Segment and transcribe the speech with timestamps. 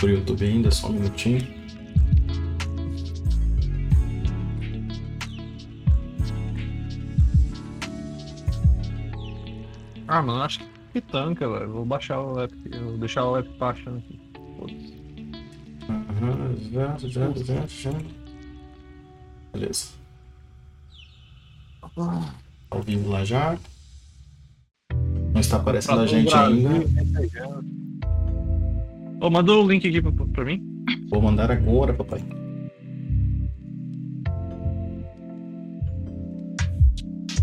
[0.00, 1.46] pro YouTube ainda, só um minutinho.
[10.08, 10.58] Ah, mano, acho
[10.92, 11.70] que tanca, velho.
[11.70, 14.20] Vou baixar o app, vou deixar o app baixando aqui.
[14.58, 15.00] Foda-se.
[15.88, 17.92] Aham, já, já, já, já.
[19.52, 19.88] Beleza.
[22.70, 23.56] Ao vivo lá já.
[25.32, 27.79] Não está aparecendo a gente ainda.
[29.20, 30.62] Ô, manda o link aqui pra, pra mim.
[31.10, 32.24] Vou mandar agora, papai.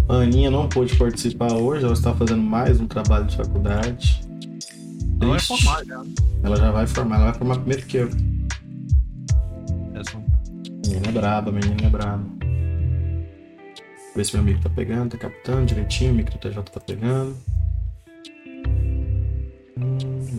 [0.10, 4.22] A Aninha não pôde participar hoje, ela está fazendo mais um trabalho de faculdade.
[5.22, 6.04] Ela vai formar já.
[6.44, 8.10] Ela já vai formar, ela vai formar primeiro que eu.
[9.94, 10.18] Essa.
[10.88, 12.26] Menina é braba, menina é braba.
[14.16, 17.36] Ver se meu amigo tá pegando, tá captando direitinho, o micro TJ tá pegando.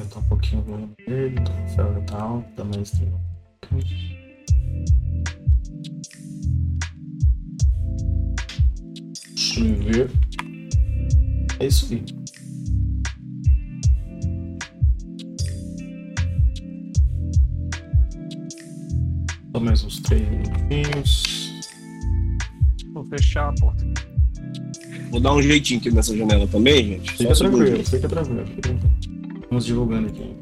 [0.08, 3.20] Aumentar um pouquinho o volume dele, então o Rafael tá tá mais tranquilo.
[9.34, 10.10] Deixa eu ver.
[11.60, 12.04] É isso aí.
[19.52, 21.52] Só mais uns três minutinhos.
[22.94, 23.84] Vou fechar a porta.
[25.10, 27.16] Vou dar um jeitinho aqui nessa janela também, gente.
[27.16, 28.46] Tranquilo, fica tranquilo.
[28.46, 28.97] fica tranquilo.
[29.58, 30.36] Vamos divulgando aqui.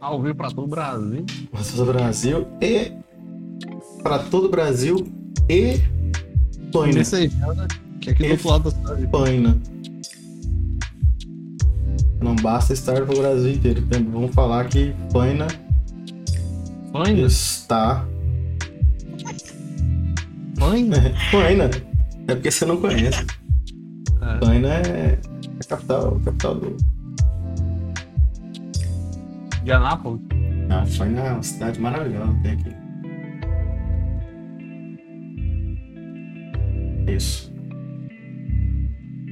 [0.00, 1.24] Ao vivo pra todo o Brasil.
[1.50, 2.92] Para todo o Brasil e.
[4.02, 5.06] Para todo o Brasil
[5.48, 5.80] e.
[6.72, 6.94] Paina.
[6.98, 7.66] Messejana,
[8.00, 9.06] que é aqui do outro lado da cidade.
[9.08, 9.58] Paina.
[12.20, 13.82] Não basta estar no Brasil inteiro.
[13.86, 15.46] tem- Vamos falar que Paina
[16.92, 18.04] Mãe, está.
[20.58, 20.88] mãe.
[21.30, 21.70] Paina.
[22.28, 23.24] É porque você não conhece.
[24.20, 24.38] É.
[24.38, 25.18] Paina é
[25.60, 26.76] a capital, a capital do.
[29.62, 30.20] De Anápolis.
[30.68, 32.70] Ah, Paina é uma cidade maravilhosa tem aqui.
[37.08, 37.52] Isso.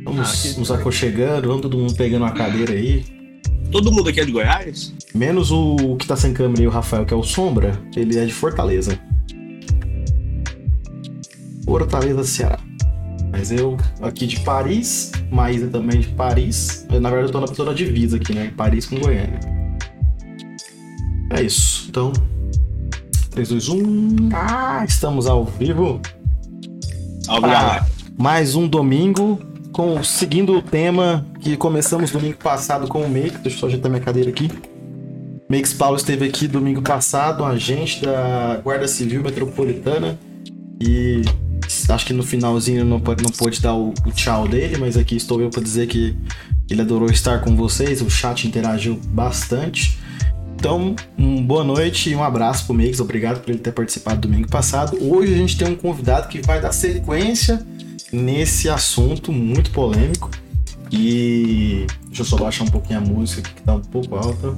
[0.04, 3.04] Vamos Ah, nos aconchegando, vamos todo mundo pegando uma cadeira aí.
[3.72, 4.94] Todo mundo aqui é de Goiás?
[5.14, 8.24] Menos o que tá sem câmera aí, o Rafael, que é o Sombra, ele é
[8.24, 8.98] de Fortaleza.
[11.64, 12.58] Fortaleza, Ceará.
[13.36, 16.86] Mas eu aqui de Paris, Maísa também de Paris.
[16.88, 18.52] Eu, na verdade, eu tô na, tô na divisa aqui, né?
[18.56, 19.40] Paris com Goiânia.
[21.30, 21.86] É isso.
[21.88, 22.12] Então,
[23.32, 24.28] 3, 2, 1.
[24.32, 26.00] Ah, estamos ao vivo.
[27.26, 27.40] Ah.
[27.40, 27.86] galera.
[28.16, 29.40] Mais um domingo,
[29.72, 33.38] com seguindo o tema que começamos domingo passado com o Make.
[33.38, 34.48] Deixa eu só ajeitar minha cadeira aqui.
[35.50, 40.16] Makes Paulo esteve aqui domingo passado, um agente da Guarda Civil Metropolitana.
[40.80, 41.22] E
[41.88, 45.16] acho que no finalzinho não pôde, não pôde dar o, o tchau dele, mas aqui
[45.16, 46.16] estou eu para dizer que
[46.70, 48.00] ele adorou estar com vocês.
[48.00, 49.98] O chat interagiu bastante.
[50.54, 53.00] Então, um boa noite e um abraço pro Makes.
[53.00, 54.96] Obrigado por ele ter participado domingo passado.
[55.00, 57.64] Hoje a gente tem um convidado que vai dar sequência
[58.12, 60.30] nesse assunto muito polêmico.
[60.90, 64.56] E deixa eu só baixar um pouquinho a música aqui que tá um pouco alta.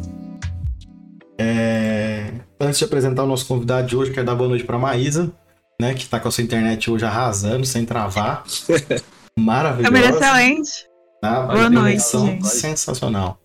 [1.38, 5.30] É, Antes de apresentar o nosso convidado de hoje, quero dar boa noite para Maísa,
[5.80, 8.44] né, que tá com a sua internet hoje arrasando, sem travar.
[8.66, 9.02] Câmera
[9.38, 10.08] Maravilhosa.
[10.08, 10.70] excelente.
[11.20, 11.46] Tá?
[11.46, 12.46] Boa noite, gente.
[12.48, 13.38] Sensacional.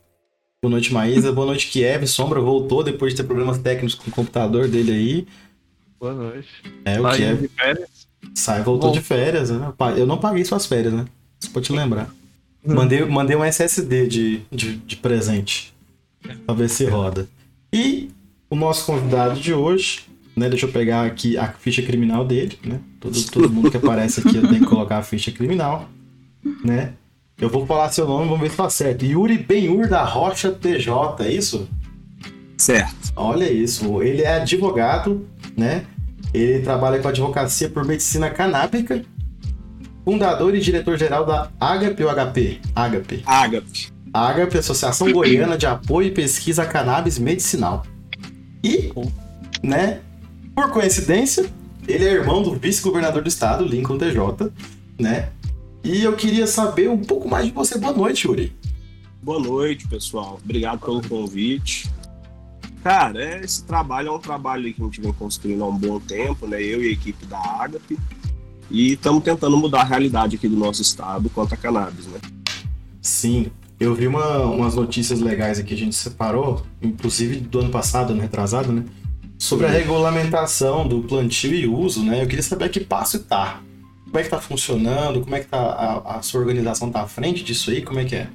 [0.63, 1.31] Boa noite, Maísa.
[1.31, 2.05] Boa noite, Kiev.
[2.07, 5.27] Sombra voltou depois de ter problemas técnicos com o computador dele aí.
[5.99, 6.47] Boa noite.
[6.85, 7.89] É, o Tá Kiev de férias.
[8.35, 8.95] sai voltou Bom.
[8.95, 9.73] de férias, né?
[9.97, 11.05] Eu não paguei suas férias, né?
[11.39, 12.09] Só pra te lembrar.
[12.63, 15.73] Mandei, mandei um SSD de, de, de presente.
[16.45, 17.27] Pra ver se roda.
[17.73, 18.11] E
[18.49, 20.01] o nosso convidado de hoje,
[20.35, 20.49] né?
[20.49, 22.79] Deixa eu pegar aqui a ficha criminal dele, né?
[22.99, 25.89] Todo, todo mundo que aparece aqui tenho que colocar a ficha criminal,
[26.63, 26.93] né?
[27.39, 29.03] Eu vou falar seu nome, vamos ver se tá certo.
[29.03, 30.91] Yuri Benhur da Rocha TJ,
[31.21, 31.67] é isso?
[32.57, 33.11] Certo.
[33.15, 35.27] Olha isso, ele é advogado,
[35.57, 35.85] né?
[36.33, 39.03] Ele trabalha com advocacia por medicina canábica,
[40.05, 42.59] fundador e diretor-geral da Agape ou HP?
[42.75, 44.57] Agape.
[44.59, 47.83] Associação Goiana de Apoio e Pesquisa Cannabis Medicinal.
[48.63, 48.91] E,
[49.63, 50.01] né,
[50.55, 51.49] por coincidência,
[51.87, 54.51] ele é irmão do vice-governador do estado, Lincoln TJ,
[54.99, 55.29] né?
[55.83, 57.77] E eu queria saber um pouco mais de você.
[57.77, 58.55] Boa noite, Yuri.
[59.21, 60.39] Boa noite, pessoal.
[60.43, 61.89] Obrigado pelo convite.
[62.83, 65.99] Cara, é- esse trabalho é um trabalho que a gente vem construindo há um bom
[65.99, 66.61] tempo, né?
[66.61, 67.97] Eu e a equipe da Agape.
[68.69, 72.19] E estamos tentando mudar a realidade aqui do nosso estado quanto a cannabis, né?
[73.01, 73.47] Sim,
[73.79, 78.21] eu vi uma- umas notícias legais aqui, a gente separou, inclusive do ano passado, ano
[78.21, 78.83] retrasado, né?
[79.41, 82.21] Sobre a regulamentação do plantio e uso, né?
[82.21, 83.59] Eu queria saber a que passo tá,
[84.05, 85.19] Como é que tá funcionando?
[85.21, 87.81] Como é que tá a, a sua organização tá à frente disso aí?
[87.81, 88.29] Como é que é?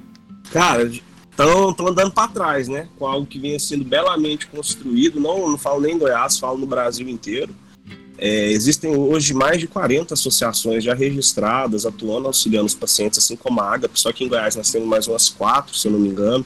[0.51, 2.89] Cara, estão andando para trás, né?
[2.99, 5.17] Com algo que vinha sendo belamente construído.
[5.17, 7.55] Não, não falo nem em Goiás, falo no Brasil inteiro.
[8.17, 13.61] É, existem hoje mais de 40 associações já registradas, atuando, auxiliando os pacientes, assim como
[13.61, 16.09] a AGAP, só que em Goiás nós temos mais umas quatro, se eu não me
[16.09, 16.45] engano.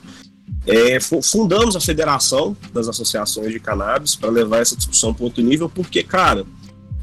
[0.65, 5.67] É, fundamos a Federação das Associações de Cannabis para levar essa discussão para outro nível,
[5.67, 6.45] porque, cara,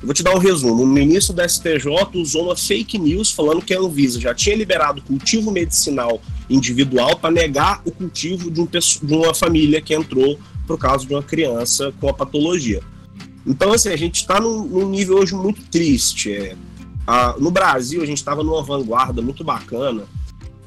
[0.00, 0.84] eu vou te dar um resumo.
[0.84, 5.02] O ministro da STJ usou uma fake news falando que a Anvisa já tinha liberado
[5.02, 10.78] cultivo medicinal individual para negar o cultivo de, um, de uma família que entrou por
[10.78, 12.80] causa de uma criança com a patologia.
[13.44, 16.32] Então, assim, a gente está num, num, nível hoje muito triste.
[16.32, 16.54] É,
[17.06, 20.04] a, no Brasil, a gente estava numa vanguarda muito bacana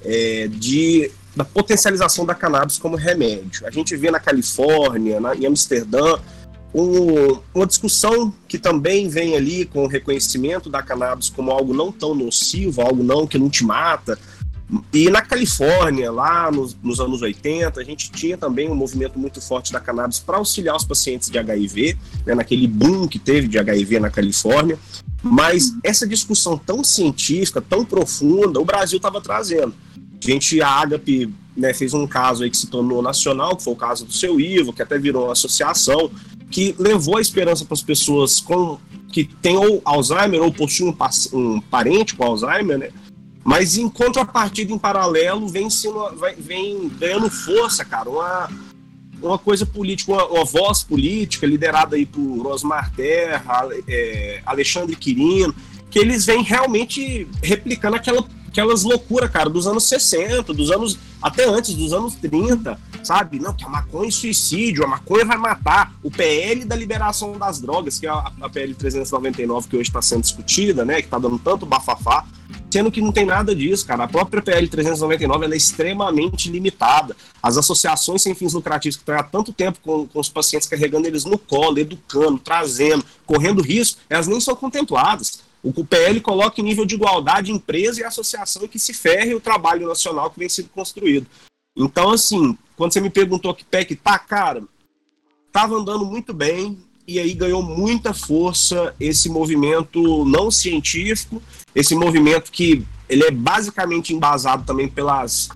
[0.04, 3.66] é, de, da potencialização da cannabis como remédio.
[3.66, 6.18] A gente vê na Califórnia, na, em Amsterdã,
[6.74, 11.92] um, uma discussão que também vem ali com o reconhecimento da cannabis como algo não
[11.92, 14.18] tão nocivo, algo não que não te mata,
[14.94, 19.42] e na Califórnia, lá nos, nos, anos 80, a gente tinha também um movimento muito
[19.42, 23.60] forte da cannabis para auxiliar os pacientes de HIV, né, naquele boom que teve de
[23.60, 24.80] HIV na Califórnia.
[25.22, 29.74] Mas essa discussão tão científica, tão profunda, o Brasil estava trazendo.
[30.24, 33.78] Gente, a Agape, né, fez um caso aí que se tornou nacional, que foi o
[33.78, 36.12] caso do seu Ivo, que até virou uma associação,
[36.50, 38.78] que levou a esperança para as pessoas com,
[39.12, 40.96] que têm ou Alzheimer ou possuem
[41.34, 42.90] um, um parente com Alzheimer, né?
[43.44, 46.00] Mas em contrapartida, em paralelo, vem, sendo,
[46.38, 48.50] vem ganhando força, cara, uma,
[49.22, 55.56] uma coisa política, uma, uma voz política liderada aí por Rosmar Terra, é, Alexandre Quirino,
[55.90, 61.48] que eles vêm realmente replicando aquela, aquelas loucuras, cara, dos anos 60, dos anos, até
[61.48, 63.40] antes, dos anos 30, sabe?
[63.40, 65.94] Não, que a maconha é suicídio, a maconha vai matar.
[66.04, 70.02] O PL da liberação das drogas, que é a, a PL 399, que hoje está
[70.02, 72.26] sendo discutida, né, que está dando tanto bafafá,
[72.70, 74.04] sendo que não tem nada disso, cara.
[74.04, 77.16] A própria PL 399 é extremamente limitada.
[77.42, 81.08] As associações sem fins lucrativos que estão há tanto tempo com, com os pacientes carregando
[81.08, 85.51] eles no colo, educando, trazendo, correndo risco, elas nem são contempladas.
[85.64, 89.88] O PL coloca em nível de igualdade empresa e associação que se ferre o trabalho
[89.88, 91.28] nacional que vem sendo construído.
[91.78, 94.64] Então, assim, quando você me perguntou que PEC tá, cara,
[95.52, 101.42] tava andando muito bem, e aí ganhou muita força esse movimento não científico,
[101.76, 105.50] esse movimento que ele é basicamente embasado também pelas,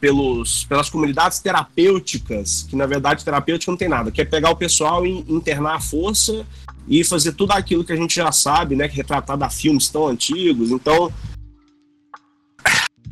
[0.00, 4.56] pelos, pelas comunidades terapêuticas, que na verdade terapêutica não tem nada, que é pegar o
[4.56, 6.46] pessoal e internar a força
[6.92, 9.88] e fazer tudo aquilo que a gente já sabe, né, que é retratar da filmes
[9.88, 10.70] tão antigos.
[10.70, 11.10] Então,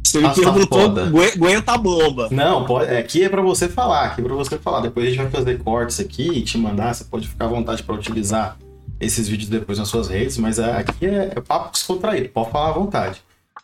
[0.05, 0.93] você me Nossa, perguntou,
[1.35, 2.29] aguenta a bomba.
[2.31, 4.81] Não, pode, aqui é para você falar, aqui é para você falar.
[4.81, 7.83] Depois a gente vai fazer cortes aqui e te mandar, você pode ficar à vontade
[7.83, 8.59] para utilizar
[9.01, 12.69] esses vídeos depois nas suas redes, mas é, aqui é, é papo descontraído, pode falar
[12.69, 13.23] à vontade.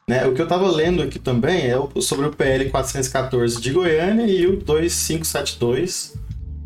[0.09, 0.25] Né?
[0.25, 4.47] O que eu estava lendo aqui também é sobre o PL 414 de Goiânia e
[4.47, 6.15] o 2572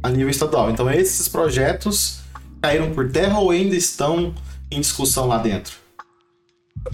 [0.05, 0.71] a nível estadual.
[0.71, 2.20] Então esses projetos
[2.61, 4.35] caíram por terra ou ainda estão
[4.71, 5.77] em discussão lá dentro?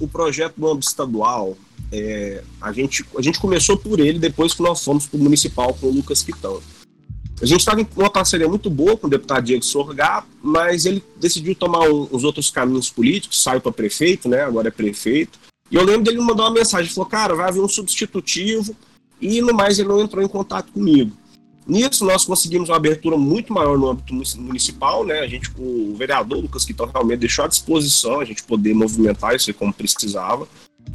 [0.01, 1.57] O projeto do âmbito estadual,
[1.93, 5.75] é, a, gente, a gente começou por ele depois que nós fomos para o municipal
[5.75, 6.61] com o Lucas Pitão.
[7.41, 11.05] A gente estava em uma parceria muito boa com o deputado Diego Sorgá, mas ele
[11.21, 14.41] decidiu tomar um, uns outros caminhos políticos, saiu para prefeito, né?
[14.41, 15.39] Agora é prefeito.
[15.71, 18.75] E eu lembro dele mandar uma mensagem, falou, cara, vai haver um substitutivo,
[19.21, 21.13] e no mais ele não entrou em contato comigo.
[21.67, 25.19] Nisso, nós conseguimos uma abertura muito maior no âmbito municipal, né?
[25.19, 29.53] A gente, o vereador Lucas Quitão realmente deixou à disposição a gente poder movimentar isso
[29.53, 30.47] como precisava.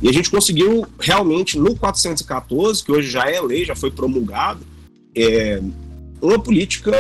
[0.02, 4.66] E a gente conseguiu realmente no 414, que hoje já é lei, já foi promulgado,
[5.14, 5.62] é,
[6.22, 6.92] uma política,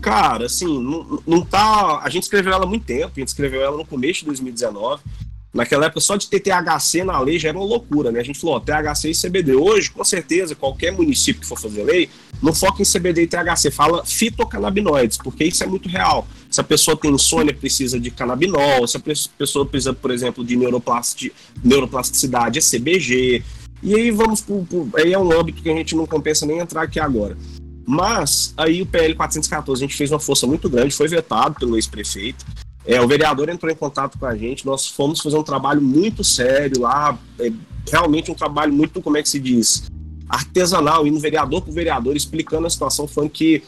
[0.00, 2.00] cara, assim, não, não tá.
[2.02, 5.02] A gente escreveu ela há muito tempo, a gente escreveu ela no começo de 2019.
[5.56, 8.20] Naquela época, só de ter THC na lei já era uma loucura, né?
[8.20, 9.54] A gente falou, ó, THC e CBD.
[9.54, 12.10] Hoje, com certeza, qualquer município que for fazer lei,
[12.42, 16.28] não foca em CBD e THC, fala fitocannabinoides, porque isso é muito real.
[16.50, 18.86] Se a pessoa tem insônia, precisa de canabinol.
[18.86, 21.32] Se a pessoa precisa, por exemplo, de neuroplasti
[21.64, 23.42] neuroplasticidade, é CBG.
[23.82, 26.58] E aí vamos pro, pro, Aí é um âmbito que a gente não compensa nem
[26.58, 27.36] entrar aqui agora.
[27.86, 31.76] Mas aí o PL 414 a gente fez uma força muito grande, foi vetado pelo
[31.76, 32.44] ex-prefeito.
[32.86, 36.22] É, o vereador entrou em contato com a gente, nós fomos fazer um trabalho muito
[36.22, 37.50] sério lá, é,
[37.90, 39.90] realmente um trabalho muito, como é que se diz,
[40.28, 43.62] artesanal, indo vereador por vereador, explicando a situação, falando que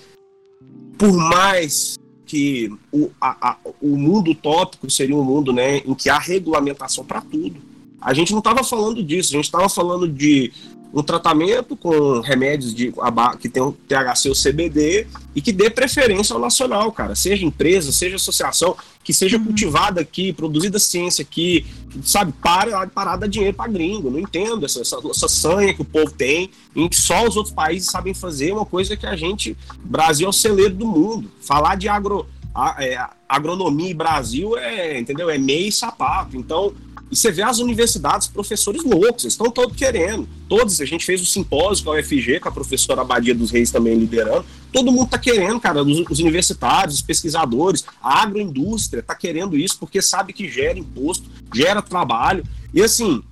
[0.96, 1.96] por mais
[2.26, 7.04] que o, a, a, o mundo utópico seria um mundo né, em que há regulamentação
[7.04, 7.56] para tudo,
[8.00, 10.52] a gente não estava falando disso, a gente estava falando de
[10.92, 12.92] um tratamento com remédios de,
[13.40, 17.14] que tem o THC ou CBD e que dê preferência ao nacional, cara.
[17.14, 18.76] Seja empresa, seja associação,
[19.09, 19.45] que seja uhum.
[19.45, 21.65] cultivada aqui, produzida ciência aqui,
[22.05, 22.31] sabe?
[22.43, 24.11] Para de parar dar dinheiro para gringo.
[24.11, 27.55] Não entendo essa, essa, essa sanha que o povo tem, em que só os outros
[27.55, 31.31] países sabem fazer, uma coisa que a gente, Brasil é o celeiro do mundo.
[31.41, 35.31] Falar de agro, a, é, agronomia e Brasil é, entendeu?
[35.31, 36.37] É meio sapato.
[36.37, 36.75] Então,
[37.11, 40.29] e você vê as universidades, professores loucos, eles estão todos querendo.
[40.50, 43.71] Todos, a gente fez o simpósio com a UFG, com a professora Abadia dos Reis
[43.71, 44.45] também liderando.
[44.72, 49.78] Todo mundo está querendo, cara, os, os, universitários, os pesquisadores, a agroindústria está querendo isso
[49.78, 52.44] porque sabe que gera imposto, gera trabalho.
[52.72, 53.22] E assim,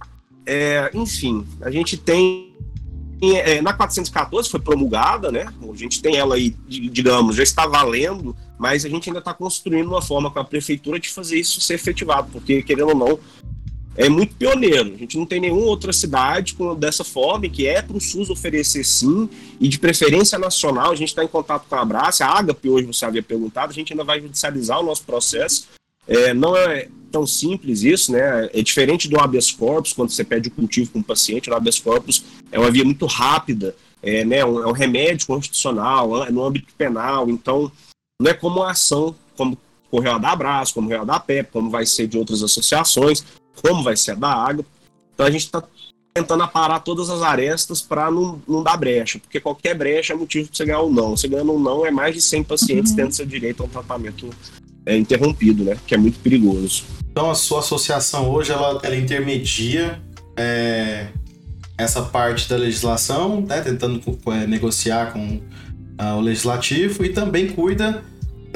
[0.47, 2.55] é, enfim, a gente tem.
[3.21, 5.47] É, na 414 foi promulgada, né?
[5.73, 9.89] A gente tem ela aí, digamos, já está valendo, mas a gente ainda está construindo
[9.89, 13.19] uma forma com a prefeitura de fazer isso ser efetivado, porque, querendo ou não,
[13.97, 14.95] é muito pioneiro.
[14.95, 18.29] A gente não tem nenhuma outra cidade com, dessa forma, que é para o SUS
[18.29, 20.93] oferecer sim, e de preferência nacional.
[20.93, 23.75] A gente está em contato com a Abraça, a Agape hoje você havia perguntado, a
[23.75, 25.69] gente ainda vai judicializar o nosso processo.
[26.07, 28.49] É, não é tão simples isso, né?
[28.53, 31.79] É diferente do habeas corpus, quando você pede o cultivo com o paciente, o habeas
[31.79, 32.23] corpus
[32.53, 36.73] é uma via muito rápida, é, né, um, é um remédio constitucional, é no âmbito
[36.77, 37.73] penal, então
[38.21, 39.59] não é como uma ação, como
[39.91, 43.25] correu a da Abraço, como correu a da PEP, como vai ser de outras associações
[43.63, 44.65] como vai ser a da água.
[45.15, 45.63] Então a gente está
[46.13, 50.49] tentando aparar todas as arestas para não, não dar brecha, porque qualquer brecha é motivo
[50.49, 51.17] para você ganhar ou não.
[51.17, 52.97] Você ganhando ou não é mais de 100 pacientes uhum.
[52.97, 54.31] tendo seu direito a um tratamento
[54.87, 55.77] é, interrompido, né?
[55.87, 56.85] Que é muito perigoso.
[57.11, 60.01] Então a sua associação hoje ela, ela intermedia
[60.37, 61.09] é,
[61.77, 63.61] essa parte da legislação, né?
[63.61, 65.41] Tentando é, negociar com
[66.01, 68.03] uh, o legislativo e também cuida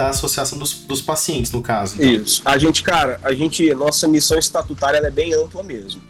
[0.01, 1.97] da associação dos, dos pacientes, no caso.
[1.97, 2.11] Então.
[2.11, 2.43] Isso.
[2.45, 6.01] A gente, cara, a gente, nossa missão estatutária é bem ampla mesmo.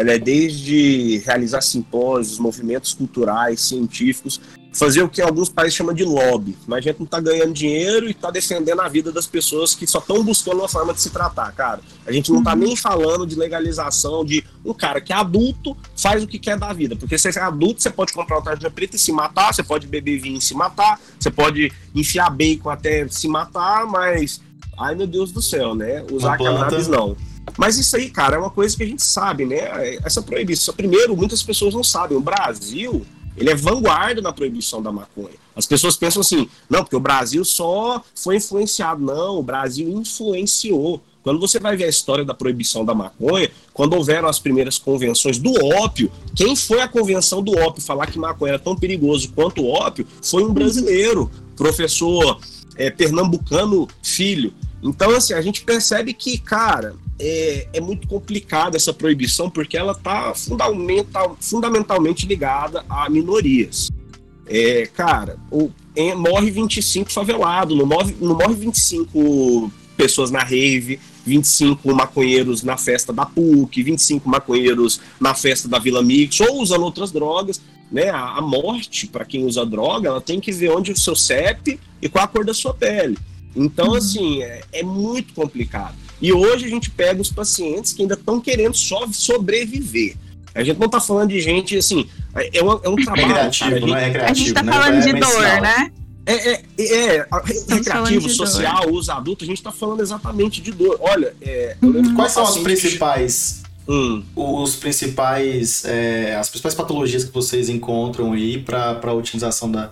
[0.00, 4.40] Ela é desde realizar simpósios, movimentos culturais, científicos,
[4.72, 6.56] fazer o que alguns países chamam de lobby.
[6.66, 9.86] Mas a gente não está ganhando dinheiro e está defendendo a vida das pessoas que
[9.86, 11.82] só estão buscando uma forma de se tratar, cara.
[12.06, 12.60] A gente não está uhum.
[12.60, 16.72] nem falando de legalização de um cara que é adulto faz o que quer da
[16.72, 16.96] vida.
[16.96, 19.62] Porque se você é adulto, você pode comprar uma tarja preta e se matar, você
[19.62, 24.40] pode beber vinho e se matar, você pode enfiar bacon até se matar, mas.
[24.78, 26.02] Ai meu Deus do céu, né?
[26.10, 27.14] Usar cannabis não.
[27.56, 29.96] Mas isso aí, cara, é uma coisa que a gente sabe, né?
[30.04, 30.74] Essa proibição.
[30.74, 32.16] Primeiro, muitas pessoas não sabem.
[32.16, 33.04] O Brasil
[33.36, 35.40] ele é vanguarda na proibição da maconha.
[35.54, 39.02] As pessoas pensam assim, não, porque o Brasil só foi influenciado.
[39.02, 41.02] Não, o Brasil influenciou.
[41.22, 45.38] Quando você vai ver a história da proibição da maconha, quando houveram as primeiras convenções
[45.38, 49.62] do ópio, quem foi a convenção do ópio falar que maconha era tão perigoso quanto
[49.62, 52.40] o ópio foi um brasileiro, professor
[52.76, 54.54] é, pernambucano filho.
[54.82, 59.92] Então, assim, a gente percebe que, cara, é, é muito complicada essa proibição porque ela
[59.92, 63.90] está fundamental, fundamentalmente ligada a minorias.
[64.46, 70.98] É, cara, o, é, morre 25 favelados, não morre, não morre 25 pessoas na rave,
[71.24, 76.82] 25 maconheiros na festa da PUC, 25 maconheiros na festa da Vila Mix, ou usando
[76.82, 77.60] outras drogas.
[77.92, 78.08] Né?
[78.08, 81.78] A, a morte, para quem usa droga, ela tem que ver onde o seu CEP
[82.00, 83.18] e qual a cor da sua pele.
[83.54, 83.94] Então, uhum.
[83.94, 85.96] assim, é, é muito complicado.
[86.20, 90.16] E hoje a gente pega os pacientes que ainda estão querendo só sobreviver.
[90.54, 92.08] A gente não está falando de gente assim.
[92.34, 93.28] É, um, é um trabalho.
[93.28, 94.30] Recreativo, cara, não é recreativo.
[94.30, 94.72] A gente está né?
[94.72, 95.92] falando é de dor, né?
[96.26, 97.26] É, é, é
[97.68, 98.92] recreativo, social, dor.
[98.92, 100.98] uso adulto, a gente está falando exatamente de dor.
[101.00, 102.14] Olha, é, uhum.
[102.14, 103.62] quais são as principais.
[103.88, 104.22] Hum.
[104.36, 105.84] Os principais.
[105.84, 109.90] É, as principais patologias que vocês encontram aí para a utilização da,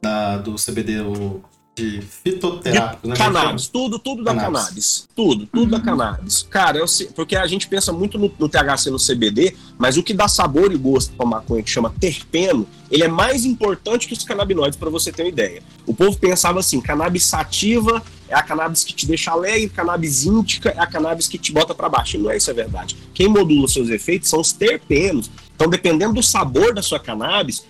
[0.00, 1.42] da, do CBD, o
[1.74, 3.16] de fitoterápico, né?
[3.16, 4.60] Cannabis, tudo, tudo da cannabis.
[4.60, 5.08] cannabis.
[5.14, 5.68] Tudo, tudo uhum.
[5.68, 6.46] da cannabis.
[6.48, 10.02] Cara, eu sei, porque a gente pensa muito no, no, THC no CBD, mas o
[10.02, 14.12] que dá sabor e gosto pra maconha, que chama terpeno, ele é mais importante que
[14.12, 15.62] os canabinoides, para você ter uma ideia.
[15.84, 20.70] O povo pensava assim: cannabis sativa é a cannabis que te deixa alegre, cannabis índica
[20.70, 22.16] é a cannabis que te bota para baixo.
[22.16, 22.96] E não é isso a verdade.
[23.12, 25.28] Quem modula seus efeitos são os terpenos.
[25.56, 27.64] Então, dependendo do sabor da sua cannabis,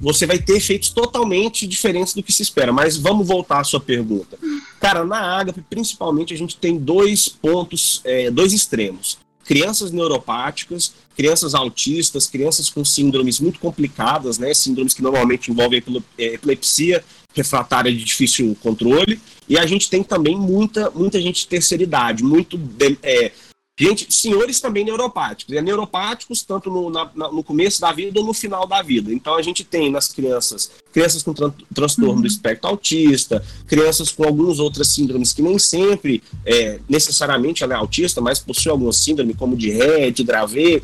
[0.00, 2.72] você vai ter efeitos totalmente diferentes do que se espera.
[2.72, 4.38] Mas vamos voltar à sua pergunta.
[4.80, 9.18] Cara, na Agape, principalmente, a gente tem dois pontos, é, dois extremos.
[9.44, 14.52] Crianças neuropáticas, crianças autistas, crianças com síndromes muito complicadas, né?
[14.52, 15.82] Síndromes que normalmente envolvem
[16.18, 17.02] é, epilepsia
[17.34, 19.18] refratária de difícil controle.
[19.48, 22.60] E a gente tem também muita, muita gente de terceira idade, muito
[23.02, 23.32] é,
[23.80, 25.54] Gente, senhores também neuropáticos.
[25.54, 29.14] É neuropáticos tanto no, na, no começo da vida ou no final da vida.
[29.14, 32.20] Então a gente tem nas crianças, crianças com tran transtorno uhum.
[32.22, 37.76] do espectro autista, crianças com algumas outras síndromes que nem sempre, é, necessariamente ela é
[37.76, 40.82] autista, mas possui alguma síndrome como de Rett, Dravet.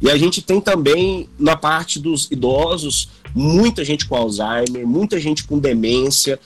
[0.00, 5.42] E a gente tem também, na parte dos idosos, muita gente com Alzheimer, muita gente
[5.42, 6.38] com demência,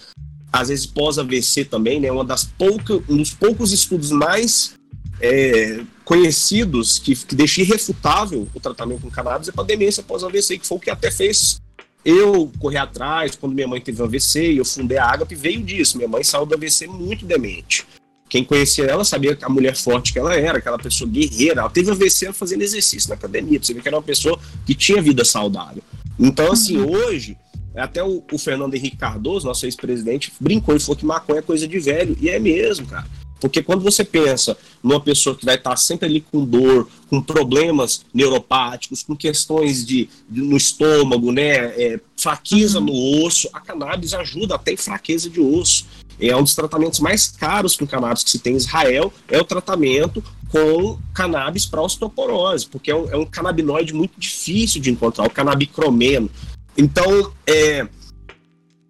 [0.50, 2.10] às vezes pós-AVC também, né?
[2.10, 4.79] Uma das pouca, um dos poucos estudos mais
[5.20, 10.66] é, conhecidos que, que deixa irrefutável o tratamento com cannabis é para demência pós-AVC, que
[10.66, 11.60] foi o que até fez
[12.04, 15.62] eu correr atrás, quando minha mãe teve um AVC e eu fundei a Agape, veio
[15.62, 15.96] disso.
[15.96, 17.86] Minha mãe saiu do AVC muito demente.
[18.28, 21.60] Quem conhecia ela sabia que a mulher forte que ela era, aquela pessoa guerreira.
[21.60, 23.58] Ela teve AVC fazendo exercício na academia.
[23.62, 25.82] Você vê que era uma pessoa que tinha vida saudável.
[26.18, 26.90] Então, assim, uhum.
[26.90, 27.36] hoje,
[27.74, 31.66] até o, o Fernando Henrique Cardoso, nosso ex-presidente, brincou e falou que maconha é coisa
[31.66, 32.16] de velho.
[32.20, 33.06] E é mesmo, cara.
[33.40, 38.04] Porque quando você pensa numa pessoa que vai estar sempre ali com dor, com problemas
[38.12, 42.84] neuropáticos, com questões de, de no estômago, né, é, fraqueza uhum.
[42.84, 45.86] no osso, a cannabis ajuda até em fraqueza de osso.
[46.20, 49.44] É um dos tratamentos mais caros com cannabis que se tem em Israel, é o
[49.44, 55.24] tratamento com cannabis para osteoporose, porque é um, é um canabinoide muito difícil de encontrar,
[55.24, 56.28] o canabicromeno.
[56.76, 57.88] Então, é,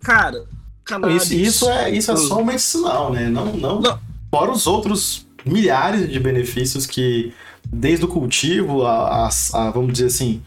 [0.00, 0.44] cara,
[0.84, 1.30] cannabis...
[1.30, 3.28] Isso, isso, é, isso é só medicinal, né?
[3.28, 7.32] Não, não, não Fora os outros milhares de benefícios que,
[7.66, 10.42] desde o cultivo, a, a, a vamos dizer assim,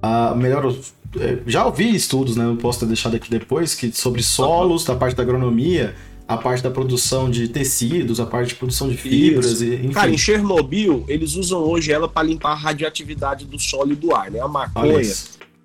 [0.00, 0.74] a melhor.
[1.18, 2.44] É, já ouvi estudos, né?
[2.44, 5.94] Eu posso ter deixado aqui depois, que sobre solos, da parte da agronomia,
[6.26, 9.90] a parte da produção de tecidos, a parte de produção de fibras, e, enfim.
[9.90, 14.14] Cara, em Chernobyl, eles usam hoje ela para limpar a radioatividade do solo e do
[14.14, 14.40] ar, né?
[14.40, 15.12] A maconha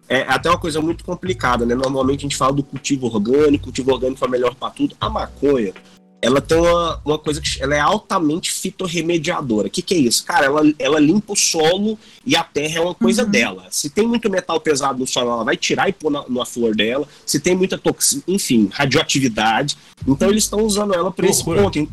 [0.09, 1.75] é até uma coisa muito complicada, né?
[1.75, 4.95] Normalmente a gente fala do cultivo orgânico, cultivo orgânico é melhor para tudo.
[4.99, 5.73] A maconha,
[6.21, 9.67] ela tem uma, uma coisa que ela é altamente fitorremediadora.
[9.67, 10.25] O que, que é isso?
[10.25, 13.29] Cara, ela, ela limpa o solo e a terra é uma coisa uhum.
[13.29, 13.67] dela.
[13.69, 16.75] Se tem muito metal pesado no solo, ela vai tirar e pôr na, na flor
[16.75, 17.07] dela.
[17.25, 19.77] Se tem muita toxina, enfim, radioatividade.
[20.07, 21.87] Então eles estão usando ela para esse ponto.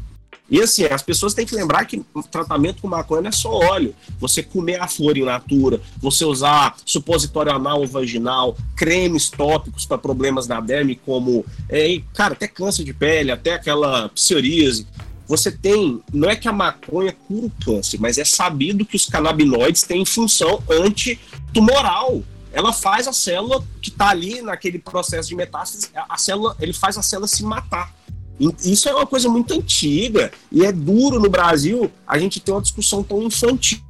[0.51, 3.95] E assim, as pessoas têm que lembrar que tratamento com maconha não é só óleo.
[4.19, 9.97] Você comer a flor in natura, você usar supositório anal ou vaginal, cremes tópicos para
[9.97, 14.87] problemas na derme, como, é, cara, até câncer de pele, até aquela psoríase.
[15.27, 19.07] Você tem, não é que a maconha cura o câncer, mas é sabido que os
[19.07, 22.23] canabinoides têm função antitumoral
[22.55, 26.97] ela faz a célula que está ali naquele processo de metástase, a célula, ele faz
[26.97, 27.93] a célula se matar.
[28.39, 32.61] Isso é uma coisa muito antiga e é duro no Brasil a gente ter uma
[32.61, 33.83] discussão tão infantil.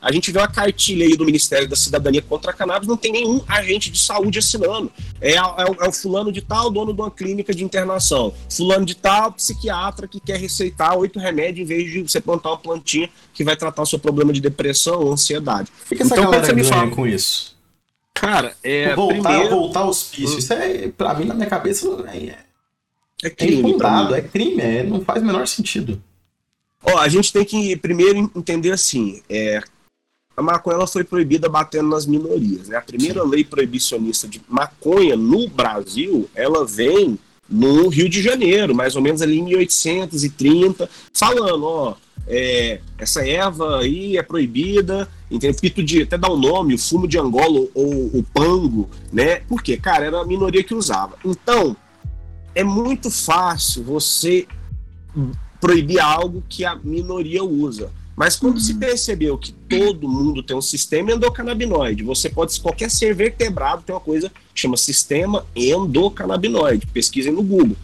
[0.00, 3.12] A gente vê uma cartilha aí do Ministério da Cidadania contra a cannabis, não tem
[3.12, 4.92] nenhum agente de saúde assinando.
[5.22, 8.34] É, é, o, é o fulano de tal, dono de uma clínica de internação.
[8.50, 12.58] Fulano de tal, psiquiatra que quer receitar oito remédios em vez de você plantar uma
[12.58, 15.72] plantinha que vai tratar o seu problema de depressão ou ansiedade.
[15.88, 17.54] Que, essa então, galera você me fala com isso?
[18.12, 18.94] Cara, é.
[18.94, 19.50] Voltar, primeiro...
[19.50, 20.38] voltar aos hospício.
[20.38, 22.43] Isso é, pra mim, na minha cabeça, é
[23.22, 23.76] é crime.
[24.12, 26.02] É, é crime, é, não faz o menor sentido.
[26.82, 29.60] Ó, a gente tem que primeiro entender assim, é,
[30.36, 32.68] a maconha ela foi proibida batendo nas minorias.
[32.68, 32.76] Né?
[32.76, 33.28] A primeira Sim.
[33.28, 39.22] lei proibicionista de maconha no Brasil, ela vem no Rio de Janeiro, mais ou menos
[39.22, 41.94] ali em 1830, falando, ó,
[42.26, 45.60] é, essa erva aí é proibida, entendeu?
[45.60, 49.36] Pito de, até dá o um nome, o fumo de Angola ou o pango, né?
[49.48, 51.16] Porque, cara, era a minoria que usava.
[51.24, 51.76] Então,
[52.54, 54.46] é muito fácil você
[55.60, 57.90] proibir algo que a minoria usa.
[58.16, 58.60] Mas quando uhum.
[58.60, 63.94] se percebeu que todo mundo tem um sistema endocannabinoide, você pode, qualquer ser vertebrado tem
[63.94, 66.86] uma coisa que chama sistema endocannabinoide.
[66.86, 67.76] Pesquisem no Google.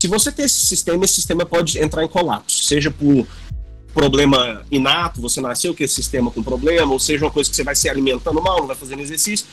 [0.00, 3.26] Se você tem esse sistema, esse sistema pode entrar em colapso, seja por
[3.94, 7.64] problema inato, você nasceu com esse sistema com problema, ou seja uma coisa que você
[7.64, 9.46] vai se alimentando mal, não vai fazendo exercício,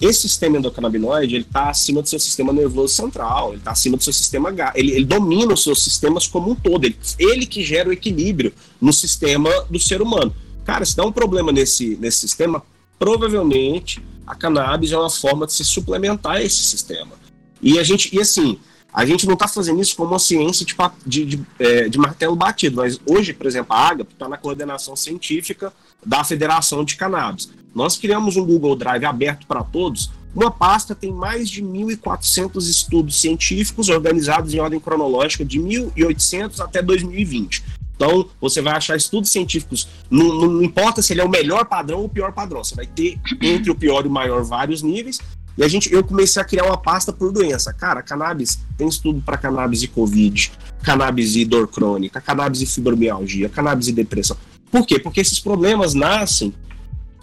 [0.00, 4.02] esse sistema endocannabinoide, ele está acima do seu sistema nervoso central, ele está acima do
[4.02, 7.62] seu sistema H, ele, ele, domina os seus sistemas como um todo, ele, ele que
[7.62, 10.34] gera o equilíbrio no sistema do ser humano.
[10.64, 12.62] Cara, se dá um problema nesse, nesse sistema,
[12.98, 17.12] provavelmente a cannabis é uma forma de se suplementar esse sistema.
[17.60, 18.58] E a gente, e assim,
[18.92, 20.74] a gente não está fazendo isso como uma ciência de,
[21.06, 24.96] de, de, é, de, martelo batido, mas hoje, por exemplo, a Agape está na coordenação
[24.96, 25.72] científica
[26.04, 27.50] da Federação de Cannabis.
[27.74, 30.10] Nós criamos um Google Drive aberto para todos.
[30.34, 36.82] Uma pasta tem mais de 1.400 estudos científicos organizados em ordem cronológica de 1800 até
[36.82, 37.62] 2020.
[38.00, 41.98] Então, você vai achar estudos científicos, não, não, importa se ele é o melhor padrão
[41.98, 45.20] ou o pior padrão, você vai ter entre o pior e o maior vários níveis.
[45.56, 47.72] E a gente, eu comecei a criar uma pasta por doença.
[47.72, 53.48] Cara, cannabis, tem estudo para cannabis e Covid, cannabis e dor crônica, cannabis e fibromialgia,
[53.48, 54.36] cannabis e depressão.
[54.70, 54.98] Por quê?
[54.98, 56.54] Porque esses problemas nascem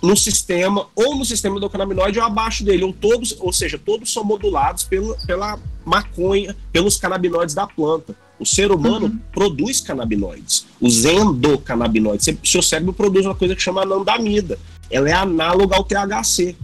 [0.02, 4.12] no sistema, ou no sistema do canabinoide ou abaixo dele, ou todos, ou seja, todos
[4.12, 8.16] são modulados pelo, pela maconha, pelos canabinoides da planta.
[8.40, 9.20] O ser humano uhum.
[9.32, 12.28] produz canabinoides, os endocannabinoides.
[12.28, 14.60] O seu cérebro produz uma coisa que chama anandamida.
[14.92, 16.56] ela é análoga ao THC.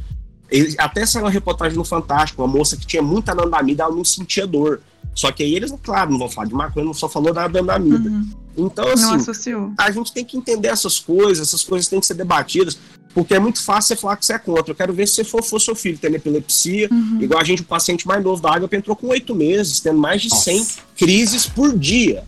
[0.53, 4.05] Ele, até saiu uma reportagem no Fantástico, uma moça que tinha muita anandamida, ela não
[4.05, 4.81] sentia dor.
[5.15, 8.07] Só que aí eles, claro, não vão falar de maconha, não só falou da anandamida.
[8.07, 8.29] Uhum.
[8.55, 9.71] Então, assim, não associou.
[9.75, 12.77] a gente tem que entender essas coisas, essas coisas têm que ser debatidas,
[13.15, 14.71] porque é muito fácil você falar que você é contra.
[14.71, 17.17] Eu quero ver se for, for seu filho tendo epilepsia, uhum.
[17.19, 20.21] igual a gente, o paciente mais novo da água, entrou com oito meses, tendo mais
[20.21, 20.43] de Nossa.
[20.43, 22.23] 100 crises por dia.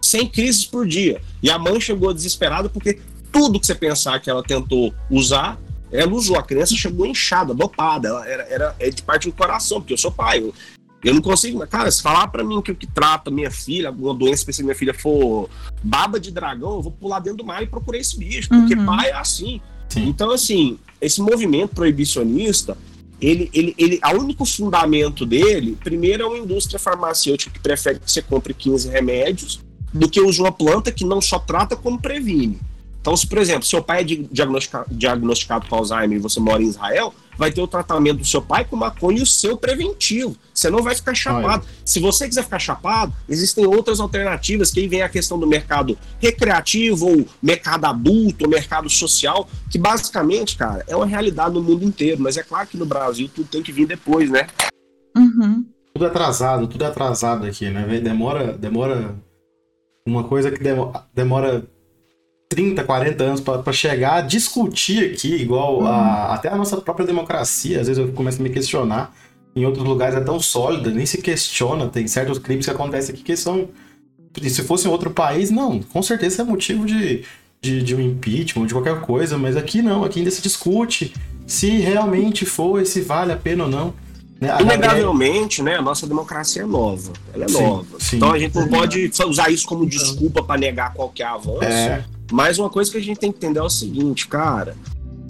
[0.00, 1.20] 100 crises por dia.
[1.42, 2.98] E a mãe chegou desesperada porque
[3.30, 5.58] tudo que você pensar que ela tentou usar,
[5.90, 6.38] ela usou.
[6.38, 8.08] A criança chegou inchada, dopada.
[8.08, 10.40] Ela era, era é de parte do coração, porque eu sou pai.
[10.40, 10.54] Eu,
[11.04, 14.14] eu não consigo, cara, se falar para mim que o que trata minha filha, alguma
[14.14, 15.48] doença, se minha filha for
[15.82, 18.86] baba de dragão, eu vou pular dentro do mar e procurar esse bicho, porque uhum.
[18.86, 19.60] pai é assim.
[19.88, 20.08] Sim.
[20.08, 22.76] Então, assim, esse movimento proibicionista,
[23.20, 28.10] ele, ele, ele, o único fundamento dele, primeiro, é uma indústria farmacêutica que prefere que
[28.10, 29.60] você compre 15 remédios
[29.92, 32.58] do que use uma planta que não só trata como previne.
[33.06, 36.66] Então, se, por exemplo, seu pai é diagnosticado, diagnosticado com Alzheimer e você mora em
[36.66, 40.36] Israel, vai ter o tratamento do seu pai com maconha e o seu preventivo.
[40.52, 41.64] Você não vai ficar chapado.
[41.64, 41.74] Olha.
[41.84, 45.96] Se você quiser ficar chapado, existem outras alternativas, que aí vem a questão do mercado
[46.18, 51.84] recreativo, ou mercado adulto, ou mercado social, que basicamente, cara, é uma realidade no mundo
[51.84, 52.20] inteiro.
[52.20, 54.48] Mas é claro que no Brasil tudo tem que vir depois, né?
[55.16, 55.64] Uhum.
[55.94, 57.86] Tudo atrasado, tudo atrasado aqui, né?
[58.00, 59.14] Demora, demora
[60.04, 60.58] uma coisa que
[61.14, 61.68] demora
[62.56, 65.86] 30, 40 anos para chegar a discutir aqui, igual uhum.
[65.86, 69.14] a, até a nossa própria democracia, às vezes eu começo a me questionar.
[69.54, 71.86] Em outros lugares é tão sólida, nem se questiona.
[71.88, 73.68] Tem certos crimes que acontecem aqui que são.
[74.42, 77.24] Se fosse em outro país, não, com certeza é motivo de,
[77.60, 81.14] de, de um impeachment, de qualquer coisa, mas aqui não, aqui ainda se discute
[81.46, 83.94] se realmente foi, se vale a pena ou não.
[84.40, 84.54] Né?
[84.60, 87.12] Inegavelmente, né, a nossa democracia é nova.
[87.32, 87.86] Ela é sim, nova.
[87.98, 88.16] Sim.
[88.16, 91.64] Então a gente não pode usar isso como desculpa para negar qualquer avanço.
[91.64, 92.04] É.
[92.30, 94.76] Mas uma coisa que a gente tem que entender é o seguinte, cara.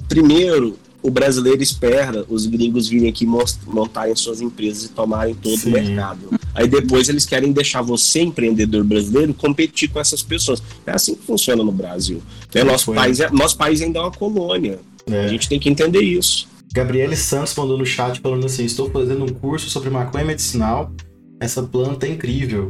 [0.08, 3.26] Primeiro, o brasileiro espera os gringos virem aqui
[3.66, 5.68] montarem suas empresas e tomarem todo Sim.
[5.68, 6.30] o mercado.
[6.54, 10.62] Aí depois eles querem deixar você, empreendedor brasileiro, competir com essas pessoas.
[10.86, 12.22] É assim que funciona no Brasil.
[12.52, 14.80] É, nosso, país é, nosso país ainda é uma colônia.
[15.06, 15.26] É.
[15.26, 16.48] A gente tem que entender isso.
[16.72, 20.90] Gabriele Santos mandou no chat falando assim: Estou fazendo um curso sobre maconha medicinal.
[21.38, 22.68] Essa planta é incrível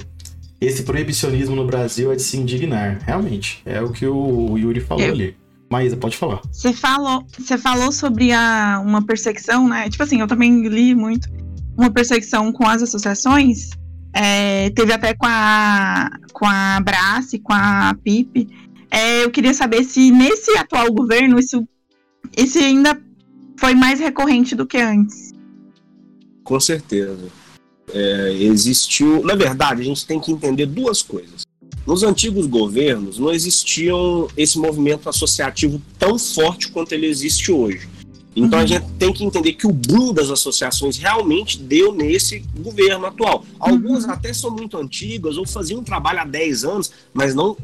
[0.60, 3.00] esse proibicionismo no Brasil é de se indignar.
[3.04, 5.12] Realmente, é o que o Yuri falou Eu...
[5.12, 5.36] ali.
[5.70, 6.40] Maísa, pode falar.
[6.52, 9.90] Você falou, você falou sobre a, uma perseguição, né?
[9.90, 11.28] Tipo assim, eu também li muito.
[11.76, 13.70] Uma perseguição com as associações.
[14.12, 18.48] É, teve até com a, com a Brace, com a PIP.
[18.92, 21.68] É, eu queria saber se nesse atual governo isso,
[22.36, 22.98] isso ainda
[23.58, 25.32] foi mais recorrente do que antes.
[26.44, 27.28] Com certeza
[27.92, 29.22] é, existiu.
[29.24, 31.46] Na verdade, a gente tem que entender duas coisas.
[31.86, 37.88] Nos antigos governos não existiam esse movimento associativo tão forte quanto ele existe hoje.
[38.34, 38.64] Então uhum.
[38.64, 43.44] a gente tem que entender que o boom das associações realmente deu nesse governo atual.
[43.58, 44.10] Algumas uhum.
[44.10, 47.56] até são muito antigas ou faziam um trabalho há 10 anos, mas não,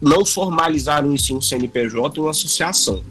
[0.00, 3.02] não formalizaram isso em um CNPJ ou uma associação.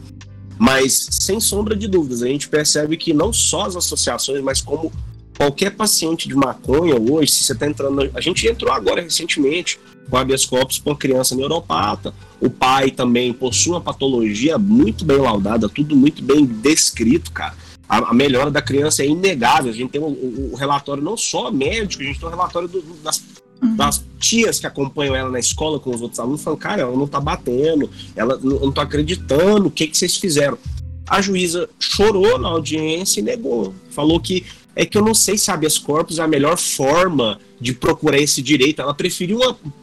[0.58, 4.92] Mas, sem sombra de dúvidas, a gente percebe que não só as associações, mas como
[5.36, 8.10] qualquer paciente de maconha hoje, se você está entrando.
[8.14, 12.14] A gente entrou agora recentemente com habeas corpus com criança neuropata.
[12.40, 17.54] O pai também possui uma patologia muito bem laudada, tudo muito bem descrito, cara.
[17.88, 19.70] A, a melhora da criança é inegável.
[19.70, 22.68] A gente tem o, o, o relatório não só médico, a gente tem o relatório
[22.68, 23.22] do, das,
[23.62, 23.76] uhum.
[23.76, 27.06] das tias que acompanham ela na escola com os outros alunos, falando, cara, ela não
[27.06, 30.58] tá batendo, ela não, não tô acreditando, o que, que vocês fizeram?
[31.06, 33.74] A juíza chorou na audiência e negou.
[33.90, 34.44] Falou que
[34.76, 38.42] é que eu não sei se habeas corpus é a melhor forma de procurar esse
[38.42, 38.82] direito.
[38.82, 39.38] Ela preferiu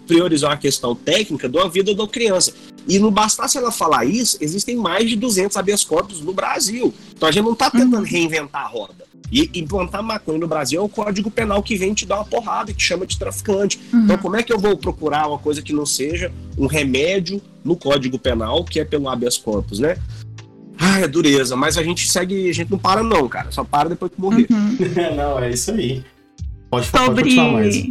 [0.06, 2.54] priorizar a questão técnica da vida da criança.
[2.88, 6.94] E não bastasse ela falar isso, existem mais de 200 habeas corpus no Brasil.
[7.16, 8.04] Então a gente não está tentando uhum.
[8.04, 9.12] reinventar a roda.
[9.32, 12.74] E implantar maconha no Brasil é o código penal que vem te dar uma porrada,
[12.74, 13.80] que chama de traficante.
[13.94, 14.04] Uhum.
[14.04, 17.78] Então, como é que eu vou procurar uma coisa que não seja um remédio no
[17.78, 19.98] código penal, que é pelo habeas corpus, né?
[20.84, 23.89] Ah, é dureza, mas a gente segue, a gente não para não, cara, só para
[23.89, 24.48] depois que morrer.
[24.50, 24.78] Uhum.
[25.15, 26.04] não, é isso aí.
[26.72, 27.36] Pode, sobre...
[27.36, 27.84] pode mais.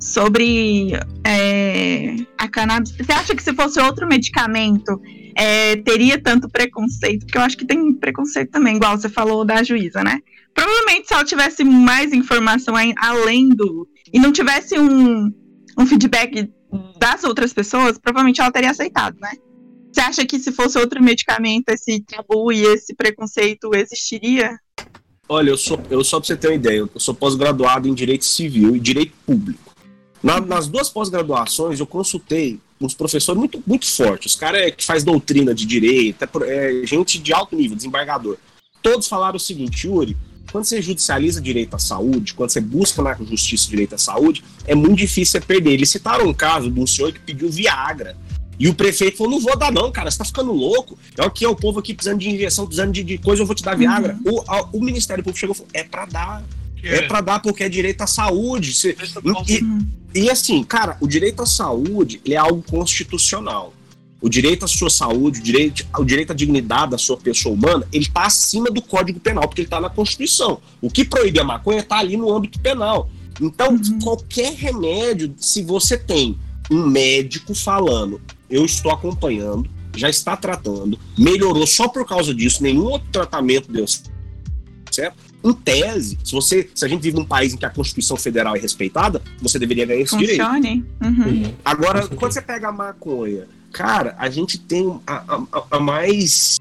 [0.00, 0.92] Sobre
[1.24, 5.00] é, a cannabis, você acha que se fosse outro medicamento
[5.36, 7.26] é, teria tanto preconceito?
[7.26, 10.18] Porque eu acho que tem preconceito também, igual você falou da juíza, né?
[10.52, 13.86] Provavelmente se ela tivesse mais informação além do.
[14.12, 15.32] e não tivesse um,
[15.78, 16.50] um feedback
[16.98, 19.30] das outras pessoas, provavelmente ela teria aceitado, né?
[19.96, 24.58] Você acha que se fosse outro medicamento, esse tabu e esse preconceito existiria?
[25.26, 28.26] Olha, eu sou, eu só pra você ter uma ideia, eu sou pós-graduado em Direito
[28.26, 29.72] Civil e Direito Público.
[30.22, 34.34] Na, nas duas pós-graduações, eu consultei uns professores muito, muito fortes.
[34.34, 38.36] Os caras é, que faz doutrina de direito, é, é, gente de alto nível, desembargador.
[38.82, 40.14] Todos falaram o seguinte, Yuri,
[40.52, 44.74] quando você judicializa direito à saúde, quando você busca na justiça direito à saúde, é
[44.74, 45.72] muito difícil você perder.
[45.72, 48.14] Eles citaram um caso de um senhor que pediu Viagra.
[48.58, 50.98] E o prefeito falou: não vou dar, não, cara, você tá ficando louco.
[51.16, 53.46] É o que é o povo aqui precisando de injeção, precisando de, de coisa, eu
[53.46, 54.18] vou te dar Viagra.
[54.24, 54.34] Uhum.
[54.34, 56.44] O, a, o Ministério Público chegou e falou: é pra dar.
[56.82, 58.72] É, é para dar porque é direito à saúde.
[58.72, 58.96] Você,
[60.14, 63.72] e, e, assim, cara, o direito à saúde é algo constitucional.
[64.20, 67.86] O direito à sua saúde, o direito, o direito à dignidade da sua pessoa humana,
[67.92, 70.60] ele está acima do Código Penal, porque ele está na Constituição.
[70.80, 73.10] O que proíbe a maconha está ali no âmbito penal.
[73.40, 73.98] Então, uhum.
[74.00, 76.38] qualquer remédio, se você tem
[76.70, 82.84] um médico falando, eu estou acompanhando, já está tratando, melhorou só por causa disso, nenhum
[82.84, 83.86] outro tratamento deu
[84.90, 85.26] certo.
[85.44, 88.56] Em tese, se você, se a gente vive num país em que a Constituição Federal
[88.56, 90.60] é respeitada, você deveria ganhar esse Funcione.
[90.60, 90.86] direito.
[91.02, 91.54] Uhum.
[91.64, 96.56] Agora, quando você pega a maconha, cara, a gente tem a, a, a mais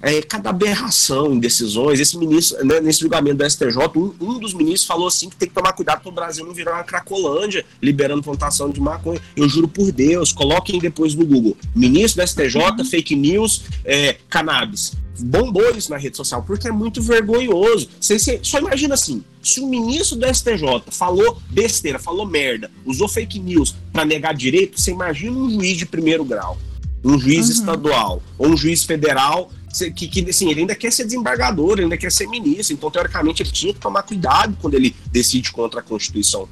[0.00, 2.00] é, cada aberração em decisões.
[2.00, 5.48] Esse ministro, né, nesse julgamento do STJ, um, um, dos ministros falou assim que tem
[5.48, 9.20] que tomar cuidado para o Brasil não virar uma cracolândia liberando plantação de maconha.
[9.36, 11.56] Eu juro por Deus, coloquem depois no Google.
[11.74, 12.84] Ministro do STJ, uhum.
[12.84, 14.92] fake news, é, cannabis.
[15.20, 17.88] Bombou isso na rede social, porque é muito vergonhoso.
[18.00, 23.08] Você, você, só imagina assim: se o ministro do STJ falou besteira, falou merda, usou
[23.08, 26.56] fake news para negar direito, você imagina um juiz de primeiro grau
[27.04, 27.52] um juiz uhum.
[27.52, 29.50] estadual ou um juiz federal
[29.94, 33.42] que, que assim, ele ainda quer ser desembargador, ele ainda quer ser ministro, então teoricamente
[33.42, 36.48] ele tinha que tomar cuidado quando ele decide contra a Constituição.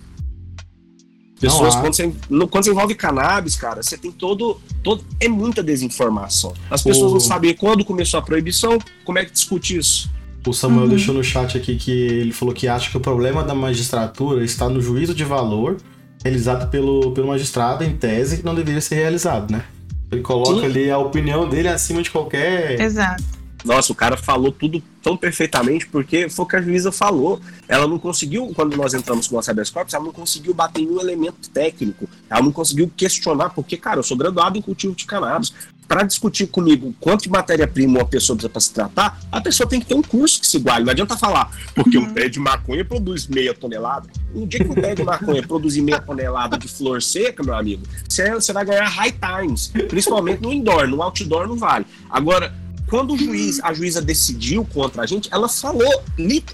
[1.40, 2.12] Pessoas, quando você,
[2.50, 5.04] quando você envolve cannabis, cara, você tem todo, todo.
[5.20, 6.54] É muita desinformação.
[6.70, 7.14] As pessoas o...
[7.14, 10.10] não sabem quando começou a proibição, como é que discute isso.
[10.46, 10.88] O Samuel uhum.
[10.90, 14.68] deixou no chat aqui que ele falou que acha que o problema da magistratura está
[14.68, 15.76] no juízo de valor
[16.22, 19.64] realizado pelo, pelo magistrado, em tese, que não deveria ser realizado, né?
[20.10, 20.66] Ele coloca Sim.
[20.66, 22.80] ali a opinião dele acima de qualquer.
[22.80, 23.24] Exato.
[23.64, 27.40] Nossa, o cara falou tudo tão perfeitamente porque foi o que a juíza falou.
[27.68, 30.90] Ela não conseguiu, quando nós entramos com o habeas corpus, ela não conseguiu bater em
[30.90, 32.08] um elemento técnico.
[32.28, 35.52] Ela não conseguiu questionar, porque, cara, eu sou graduado em cultivo de cannabis
[35.86, 39.78] para discutir comigo quanto de matéria-prima uma pessoa precisa para se tratar, a pessoa tem
[39.78, 40.84] que ter um curso que se iguale.
[40.84, 44.08] Não adianta falar, porque um pé de maconha produz meia tonelada.
[44.34, 47.84] Um dia que um pé de maconha produzir meia tonelada de flor seca, meu amigo,
[48.08, 51.86] você vai ganhar high times, principalmente no indoor, no outdoor não vale.
[52.10, 52.52] Agora,
[52.88, 56.02] quando o juiz, a juíza decidiu contra a gente, ela falou,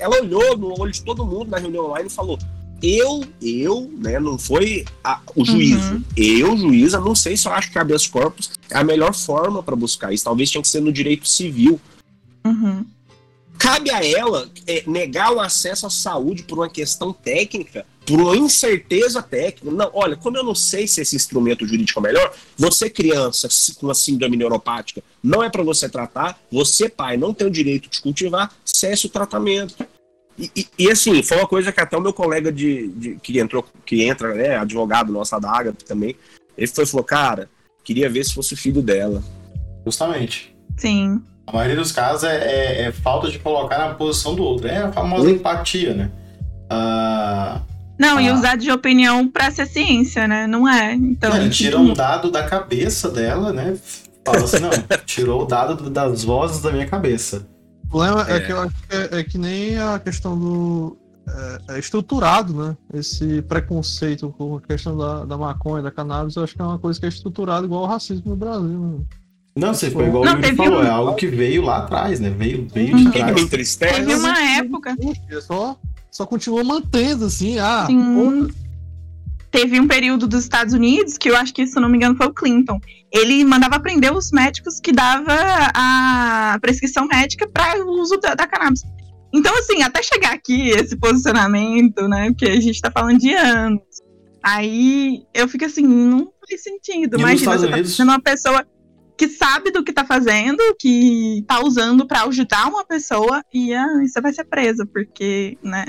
[0.00, 2.38] ela olhou no olho de todo mundo na reunião online e falou:
[2.82, 5.94] eu, eu, né, não foi a, o juízo.
[5.94, 6.04] Uhum.
[6.16, 9.76] Eu, juíza, não sei se eu acho que habeas corpus é a melhor forma para
[9.76, 10.24] buscar isso.
[10.24, 11.80] Talvez tinha que ser no direito civil.
[12.44, 12.84] Uhum.
[13.56, 18.36] Cabe a ela é, negar o acesso à saúde por uma questão técnica, por uma
[18.36, 19.74] incerteza técnica.
[19.74, 23.86] Não, olha, como eu não sei se esse instrumento jurídico é melhor, você, criança com
[23.86, 28.00] uma síndrome neuropática, não é para você tratar, você, pai, não tem o direito de
[28.00, 29.74] cultivar, cesse o tratamento.
[30.38, 33.38] E, e, e, assim, foi uma coisa que até o meu colega de, de que
[33.38, 36.16] entrou, que entra, né, advogado nosso da Agatha também,
[36.56, 37.48] ele foi, falou, cara,
[37.84, 39.22] queria ver se fosse o filho dela.
[39.84, 40.54] Justamente.
[40.76, 41.22] Sim.
[41.46, 44.68] A maioria dos casos é, é, é falta de colocar na posição do outro.
[44.68, 45.32] É a famosa hum.
[45.32, 46.10] empatia, né?
[46.70, 47.60] Ah,
[48.02, 50.48] não, ah, e usar de opinião pra ser ciência, né?
[50.48, 50.92] Não é.
[50.92, 51.36] Então.
[51.36, 53.78] Ele tira um dado da cabeça dela, né?
[54.24, 54.70] Fala assim, não,
[55.06, 57.46] tirou o dado das vozes da minha cabeça.
[57.84, 60.96] O problema é, é que eu acho que é, é, que nem a questão do.
[61.28, 62.76] É, é, estruturado, né?
[62.92, 66.80] Esse preconceito com a questão da, da maconha, da cannabis, eu acho que é uma
[66.80, 68.66] coisa que é estruturada igual o racismo no Brasil.
[68.68, 69.04] Né?
[69.54, 70.84] Não, você foi igual não, o falou, um...
[70.84, 72.30] é algo que veio lá atrás, né?
[72.30, 73.34] Veio, veio de trás.
[73.34, 73.94] Me entristece.
[73.94, 74.96] Teve uma época.
[75.42, 75.76] Só,
[76.12, 77.86] só continua mantendo, assim, ah,
[79.50, 82.26] teve um período dos Estados Unidos, que eu acho que, se não me engano, foi
[82.26, 82.78] o Clinton.
[83.10, 85.34] Ele mandava prender os médicos que dava
[85.74, 88.82] a prescrição médica para o uso da, da, cannabis.
[89.32, 92.28] Então, assim, até chegar aqui, esse posicionamento, né?
[92.28, 93.82] Porque a gente está falando de anos.
[94.42, 97.16] Aí eu fico assim, não faz sentido.
[97.16, 97.96] E Imagina, você tá Unidos...
[97.96, 98.66] sendo uma pessoa
[99.16, 103.86] que sabe do que tá fazendo, que tá usando para ajudar uma pessoa e ah,
[104.04, 105.86] você vai ser presa, porque, né?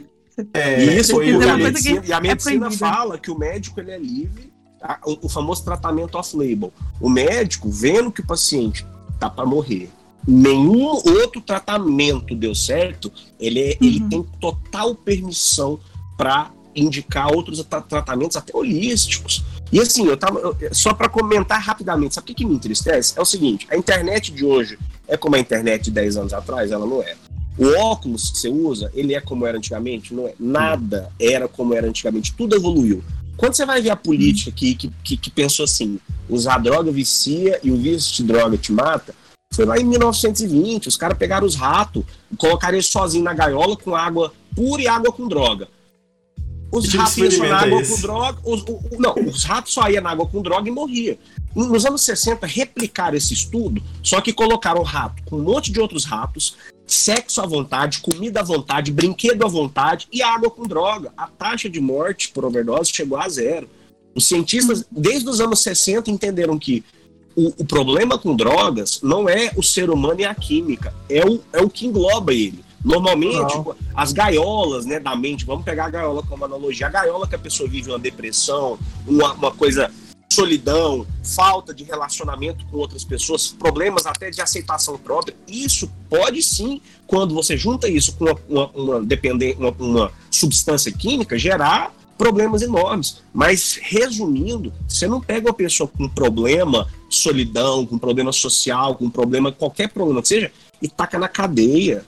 [0.54, 3.92] É, isso foi e a medicina, e a medicina é fala que o médico ele
[3.92, 5.00] é livre, tá?
[5.06, 6.74] o, o, famoso tratamento off-label.
[7.00, 8.86] O médico, vendo que o paciente
[9.20, 9.90] tá para morrer,
[10.28, 13.88] nenhum outro tratamento deu certo, ele, é, uhum.
[13.88, 15.80] ele tem total permissão
[16.18, 19.44] para indicar outros tratamentos, até holísticos.
[19.72, 20.40] E assim, eu tava.
[20.40, 23.14] Eu, só para comentar rapidamente, sabe o que, que me entristece?
[23.18, 26.72] É o seguinte: a internet de hoje é como a internet de 10 anos atrás?
[26.72, 27.16] Ela não é.
[27.58, 30.14] O óculos que você usa, ele é como era antigamente?
[30.14, 30.34] Não é.
[30.40, 32.34] Nada era como era antigamente.
[32.34, 33.04] Tudo evoluiu.
[33.38, 37.72] Quando você vai ver a política que, que, que, pensou assim, usar droga vicia e
[37.72, 39.14] o vício de droga te mata,
[39.54, 42.04] foi lá em 1920, os caras pegaram os ratos,
[42.38, 45.68] colocaram eles sozinhos na gaiola com água pura e água com droga.
[46.78, 47.96] Os ratos iam na é água esse?
[47.96, 48.40] com droga.
[48.44, 51.18] Os, o- o- não, os ratos só iam na água com droga e morria.
[51.56, 55.80] Nos anos 60, replicaram esse estudo, só que colocaram o rato com um monte de
[55.80, 56.56] outros ratos,
[56.88, 61.14] sexo à vontade, comida à vontade, brinquedo à vontade e água com droga.
[61.16, 63.70] A taxa de morte por overdose chegou a zero.
[64.16, 66.84] Os cientistas, desde os anos 60, entenderam que
[67.36, 71.40] o, o problema com drogas não é o ser humano e a química, é o,
[71.52, 72.64] é o que engloba ele.
[72.84, 73.48] Normalmente, Não.
[73.48, 77.36] tipo, as gaiolas né, da mente, vamos pegar a gaiola como analogia, a gaiola que
[77.36, 79.90] a pessoa vive uma depressão, uma, uma coisa,
[80.32, 86.82] solidão, falta de relacionamento com outras pessoas, problemas até de aceitação própria, isso pode sim,
[87.08, 93.22] quando você junta isso com uma, uma, uma- uma substância química, gerar problemas enormes.
[93.34, 99.52] Mas, resumindo, você não pega uma pessoa com problema, solidão, com problema social, com problema,
[99.52, 102.04] qualquer problema que seja, e taca na cadeia.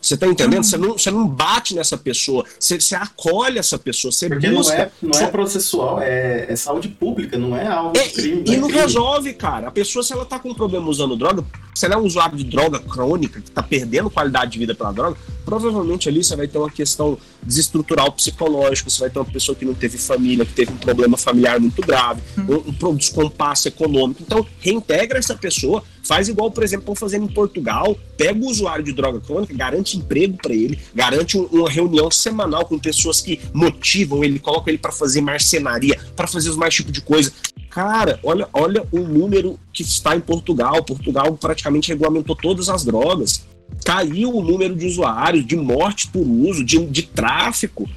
[0.00, 0.64] Você tá entendendo?
[0.64, 4.56] Você, não, você não bate nessa pessoa, você, você acolhe essa pessoa, você Porque não
[4.56, 4.74] busca.
[4.74, 8.42] é, não é processual, é, é saúde pública, não é algo É, crime.
[8.46, 8.82] e é não crime.
[8.82, 9.68] resolve, cara.
[9.68, 12.36] A pessoa, se ela tá com um problema usando droga, se ela é um usuário
[12.38, 16.48] de droga crônica, que tá perdendo qualidade de vida pela droga, provavelmente ali você vai
[16.48, 20.52] ter uma questão desestrutural psicológica, você vai ter uma pessoa que não teve família, que
[20.54, 24.22] teve um problema familiar muito grave, um, um pro- descompasso econômico.
[24.22, 28.84] Então, reintegra essa pessoa, faz igual, por exemplo, estão fazendo em Portugal, pega o usuário
[28.84, 33.38] de droga crônica, garante emprego para ele, garante um- uma reunião semanal com pessoas que
[33.54, 37.32] motivam ele, colocam ele para fazer marcenaria, para fazer os mais tipos de coisa.
[37.70, 40.82] Cara, olha, olha o número que está em Portugal.
[40.82, 43.46] Portugal praticamente regulamentou todas as drogas.
[43.84, 47.88] Caiu o número de usuários, de mortes por uso, de, de tráfico.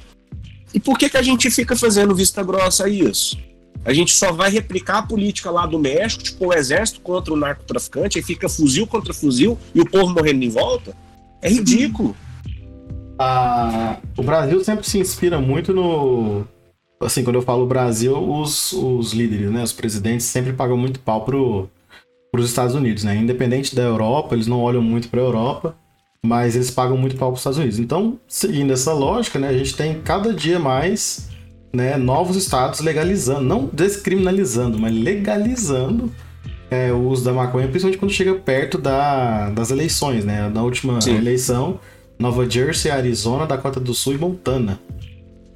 [0.72, 3.36] E por que, que a gente fica fazendo vista grossa a isso?
[3.84, 7.36] A gente só vai replicar a política lá do México, tipo o exército contra o
[7.36, 10.96] narcotraficante, aí fica fuzil contra fuzil e o povo morrendo em volta.
[11.42, 12.16] É ridículo.
[13.18, 16.44] a- o Brasil sempre se inspira muito no.
[17.00, 19.62] Assim, quando eu falo Brasil, os, os líderes, né?
[19.62, 21.68] Os presidentes sempre pagam muito pau pro,
[22.32, 23.14] pros Estados Unidos, né?
[23.16, 25.76] Independente da Europa, eles não olham muito pra Europa,
[26.24, 27.78] mas eles pagam muito pau pros Estados Unidos.
[27.78, 29.48] Então, seguindo essa lógica, né?
[29.48, 31.28] A gente tem cada dia mais
[31.74, 36.10] né, novos estados legalizando, não descriminalizando, mas legalizando
[36.70, 40.48] é, o uso da maconha, principalmente quando chega perto da, das eleições, né?
[40.48, 41.16] Na última Sim.
[41.16, 41.78] eleição,
[42.18, 44.78] Nova Jersey, Arizona, Dakota do Sul e Montana.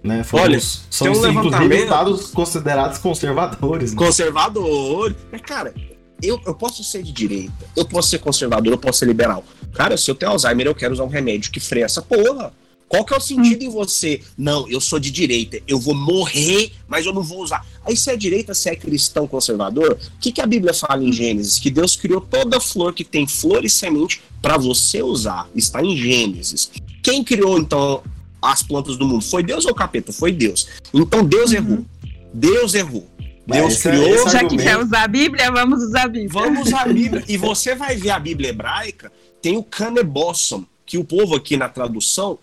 [0.03, 0.23] Né?
[0.23, 3.93] Foram Olha, os- são tem um levantamento- estados considerados conservadores.
[3.93, 3.97] Né?
[3.99, 5.15] Conservador.
[5.31, 5.75] Mas, cara,
[6.23, 9.43] eu, eu posso ser de direita, eu posso ser conservador, eu posso ser liberal.
[9.73, 12.53] Cara, se eu tenho Alzheimer, eu quero usar um remédio que freia essa porra.
[12.89, 14.23] Qual que é o sentido em você?
[14.37, 17.67] Não, eu sou de direita, eu vou morrer, mas eu não vou usar.
[17.85, 21.13] Aí se é direita, se é cristão conservador, o que, que a Bíblia fala em
[21.13, 21.59] Gênesis?
[21.59, 25.49] Que Deus criou toda flor que tem flor e semente para você usar.
[25.55, 26.71] Está em Gênesis.
[27.03, 28.03] Quem criou, então,
[28.41, 29.23] as plantas do mundo?
[29.23, 30.13] Foi Deus ou o capeta?
[30.13, 30.67] Foi Deus.
[30.95, 31.85] Então Deus errou.
[32.33, 33.07] Deus errou.
[33.47, 34.15] Mas Deus esse é- criou.
[34.15, 36.29] esse Já que quer usar a Bíblia, vamos usar a Bíblia.
[36.31, 37.25] Vamos usar a Bíblia.
[37.29, 41.69] E você vai ver a Bíblia hebraica, tem o canebossum, que o povo aqui na
[41.69, 42.39] tradução,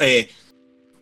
[0.00, 0.28] é,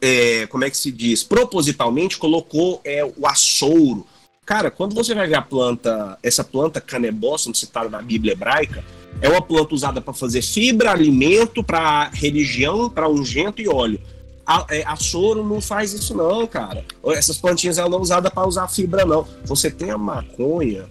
[0.01, 1.23] é, como é que se diz?
[1.23, 4.07] Propositalmente colocou é, o assouro.
[4.45, 8.83] Cara, quando você vai ver a planta, essa planta canebossum citada na Bíblia hebraica,
[9.21, 14.01] é uma planta usada para fazer fibra, alimento, para religião, para ungento e óleo.
[14.47, 16.85] A, é, a soro não faz isso não, cara.
[17.09, 19.27] Essas plantinhas ela não é usada para usar fibra não.
[19.45, 20.87] Você tem a maconha,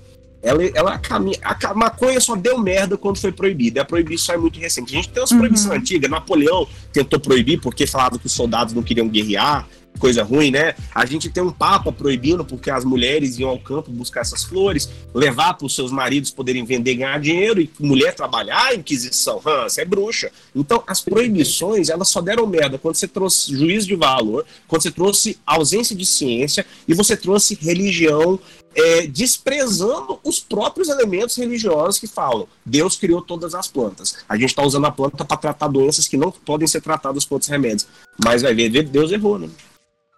[0.47, 1.37] ela, ela caminha.
[1.43, 3.81] A ca- maconha só deu merda quando foi proibida.
[3.81, 4.93] A proibição é muito recente.
[4.93, 5.39] A gente tem umas Uhum.
[5.39, 6.09] proibições antigas.
[6.09, 9.67] Napoleão tentou proibir porque falava que os soldados não queriam guerrear.
[9.99, 10.75] Coisa ruim, né?
[10.93, 14.87] A gente tem um papa proibindo porque as mulheres iam ao campo buscar essas flores,
[15.11, 19.81] levar para os seus maridos poderem vender ganhar dinheiro, e mulher trabalhar, Inquisição, hã, você
[19.81, 20.29] é bruxa.
[20.55, 24.91] Então, as proibições, elas só deram merda quando você trouxe juízo de valor, quando você
[24.91, 28.39] trouxe ausência de ciência e você trouxe religião
[28.75, 34.17] é, desprezando os próprios elementos religiosos que falam Deus criou todas as plantas.
[34.29, 37.35] A gente está usando a planta para tratar doenças que não podem ser tratadas com
[37.35, 37.87] outros remédios.
[38.23, 39.49] Mas vai ver, Deus errou, né?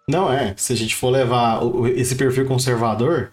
[0.10, 0.54] Não é.
[0.58, 1.62] Se a gente for levar
[1.96, 3.32] esse perfil conservador,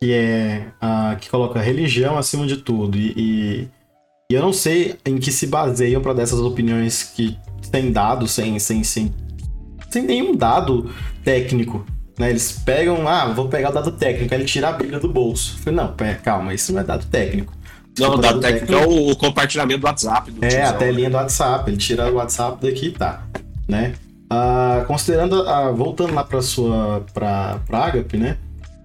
[0.00, 3.68] que é a que coloca religião acima de tudo, e, e-
[4.30, 7.38] e eu não sei em que se baseiam para dessas opiniões que
[7.70, 9.14] sem dados, sem, sem, sem,
[9.90, 10.90] sem nenhum dado
[11.22, 11.84] técnico.
[12.18, 12.30] Né?
[12.30, 15.54] Eles pegam, ah, vou pegar o dado técnico, aí ele tira a Bíblia do bolso.
[15.56, 17.52] Eu falei, não, pera, calma, isso não é dado técnico.
[17.98, 20.30] Não, o dado técnico é o compartilhamento do WhatsApp.
[20.30, 20.78] Do É, tiozão, a né?
[20.78, 21.70] telinha do WhatsApp.
[21.70, 23.24] Ele tira o WhatsApp daqui e tá,
[23.68, 23.94] né?
[24.32, 28.36] Uh, considerando, uh, voltando lá para sua para Agape, né?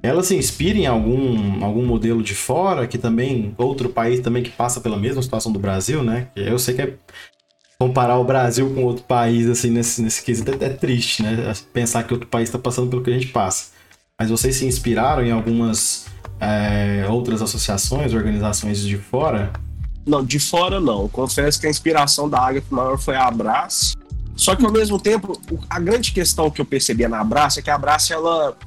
[0.02, 4.50] Ela se inspira em algum, algum modelo de fora, que também, outro país também que
[4.50, 6.28] passa pela mesma situação do Brasil, né?
[6.36, 6.94] Eu sei que é
[7.80, 11.54] comparar o Brasil com outro país, assim, nesse, nesse quesito é, é triste, né?
[11.72, 13.72] Pensar que outro país está passando pelo que a gente passa.
[14.20, 16.08] Mas vocês se inspiraram em algumas
[16.42, 19.54] é, outras associações, organizações de fora?
[20.06, 21.08] Não, de fora não.
[21.08, 23.96] Confesso que a inspiração da Águia maior foi a Abrace.
[24.36, 27.70] Só que ao mesmo tempo, a grande questão que eu percebia na Abrace é que
[27.70, 28.58] a Abrace, ela.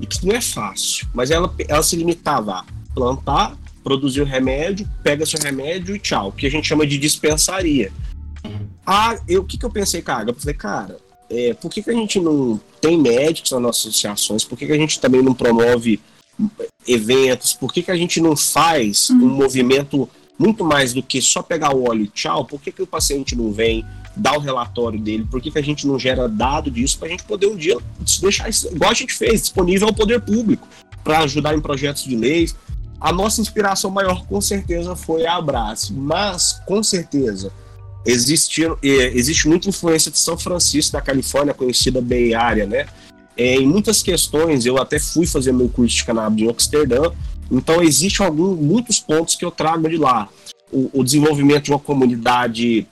[0.00, 2.64] Isso não é fácil, mas ela, ela se limitava a
[2.94, 3.54] plantar,
[3.84, 7.92] produzir o remédio, pega seu remédio e tchau, que a gente chama de dispensaria.
[8.86, 10.30] Ah, eu, o que, que eu pensei, cara?
[10.30, 10.98] Eu falei, cara,
[11.30, 14.44] é, por que, que a gente não tem médicos nas nossas associações?
[14.44, 16.00] Por que, que a gente também não promove
[16.86, 17.54] eventos?
[17.54, 19.24] Por que, que a gente não faz uhum.
[19.24, 22.44] um movimento muito mais do que só pegar o óleo e tchau?
[22.44, 23.84] Por que, que o paciente não vem
[24.16, 25.26] dar o relatório dele?
[25.30, 27.78] Por que, que a gente não gera dado disso para a gente poder um dia
[28.20, 30.68] deixar isso, igual a gente fez, disponível ao poder público,
[31.02, 32.54] para ajudar em projetos de leis?
[33.00, 37.52] A nossa inspiração maior, com certeza, foi a Abraço, mas com certeza
[38.04, 42.86] existe, existe muita influência de São Francisco, da Califórnia, conhecida Bay Area, né?
[43.36, 47.10] É, em muitas questões, eu até fui fazer meu curso de cannabis em Amsterdã,
[47.50, 50.28] então existem alguns, muitos pontos que eu trago de lá.
[50.70, 52.86] O, o desenvolvimento de uma comunidade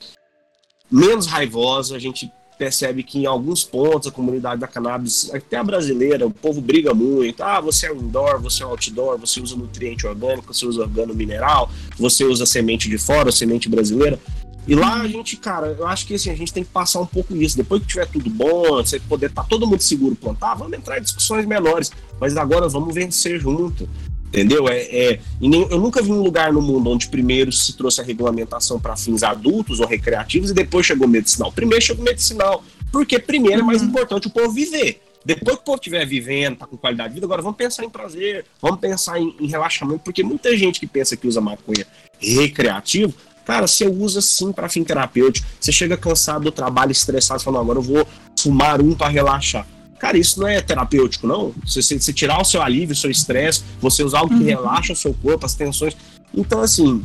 [0.90, 2.30] menos raivosa, a gente
[2.60, 6.92] percebe que em alguns pontos a comunidade da cannabis, até a brasileira, o povo briga
[6.92, 7.42] muito.
[7.42, 11.70] Ah, você é indoor, você é outdoor, você usa nutriente orgânico, você usa organo mineral,
[11.96, 14.18] você usa semente de fora, semente brasileira.
[14.66, 17.06] E lá a gente, cara, eu acho que assim, a gente tem que passar um
[17.06, 17.56] pouco isso.
[17.56, 20.98] Depois que tiver tudo bom, você poder estar tá todo mundo seguro plantar, vamos entrar
[20.98, 21.90] em discussões menores.
[22.20, 23.88] Mas agora vamos vencer junto.
[24.30, 24.68] Entendeu?
[24.68, 28.04] É, é, nem, eu nunca vi um lugar no mundo onde primeiro se trouxe a
[28.04, 31.50] regulamentação para fins adultos ou recreativos e depois chegou o medicinal.
[31.50, 33.88] Primeiro chegou o medicinal, porque primeiro é mais uhum.
[33.88, 35.02] importante o povo viver.
[35.24, 37.90] Depois que o povo estiver vivendo, tá com qualidade de vida, agora vamos pensar em
[37.90, 41.86] prazer, vamos pensar em, em relaxamento, porque muita gente que pensa que usa maconha
[42.18, 43.12] recreativo
[43.50, 45.44] Cara, você usa sim para fim terapêutico.
[45.58, 48.06] Você chega cansado do trabalho, estressado, falando, agora eu vou
[48.38, 49.66] fumar um para relaxar.
[49.98, 51.52] Cara, isso não é terapêutico, não.
[51.66, 54.46] Você, você, tirar o seu alívio, o seu estresse, você usar algo que uhum.
[54.46, 55.96] relaxa o seu corpo, as tensões.
[56.32, 57.04] Então, assim,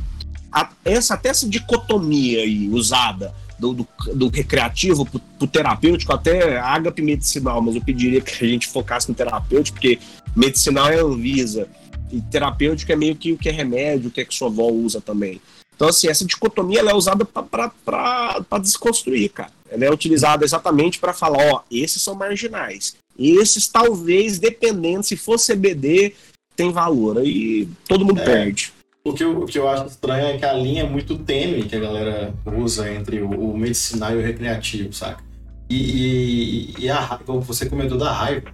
[0.52, 6.60] a, essa, até essa dicotomia aí usada do, do, do recreativo pro, pro terapêutico, até
[6.60, 9.98] ágape medicinal, mas eu pediria que a gente focasse no terapêutico, porque
[10.36, 11.68] medicinal é Anvisa,
[12.12, 14.68] e terapêutico é meio que o que é remédio, o que é que sua avó
[14.68, 15.42] usa também.
[15.76, 19.52] Então, assim, essa dicotomia ela é usada para desconstruir, cara.
[19.70, 22.96] Ela é utilizada exatamente para falar, ó, esses são marginais.
[23.18, 26.14] Esses, talvez, dependendo, se for CBD,
[26.56, 27.18] tem valor.
[27.18, 28.26] Aí todo mundo é.
[28.26, 28.74] perde.
[29.04, 31.66] O que, eu, o que eu acho estranho é que a linha é muito tênue
[31.66, 35.24] que a galera usa entre o, o medicinal e o recreativo, saca?
[35.70, 38.52] E, e, e a, como você comentou da raiva,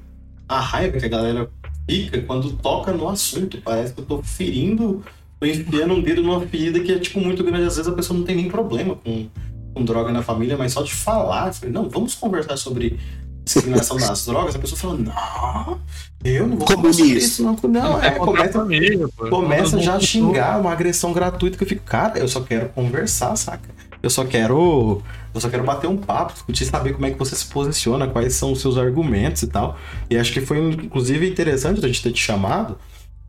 [0.49, 1.49] a raiva que a galera
[1.89, 3.61] fica quando toca no assunto.
[3.61, 5.03] Parece que eu tô ferindo
[5.41, 7.65] tô enfiando um dedo numa ferida que é, tipo, muito grande.
[7.65, 9.27] Às vezes a pessoa não tem nem problema com,
[9.73, 12.99] com droga na família, mas só de falar, falei, não, vamos conversar sobre
[13.43, 15.79] discriminação das drogas, a pessoa fala, não,
[16.23, 17.57] eu não vou falar sobre isso, não.
[17.63, 21.83] Não, é, é começa, família, começa já a xingar uma agressão gratuita que eu fico,
[21.83, 23.67] cara, eu só quero conversar, saca?
[24.03, 25.01] Eu só quero.
[25.33, 28.33] Eu só quero bater um papo, discutir, saber como é que você se posiciona, quais
[28.33, 29.77] são os seus argumentos e tal.
[30.09, 32.77] E acho que foi, inclusive, interessante a gente ter te chamado,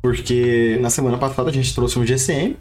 [0.03, 2.57] porque na semana passada a gente trouxe um GCM,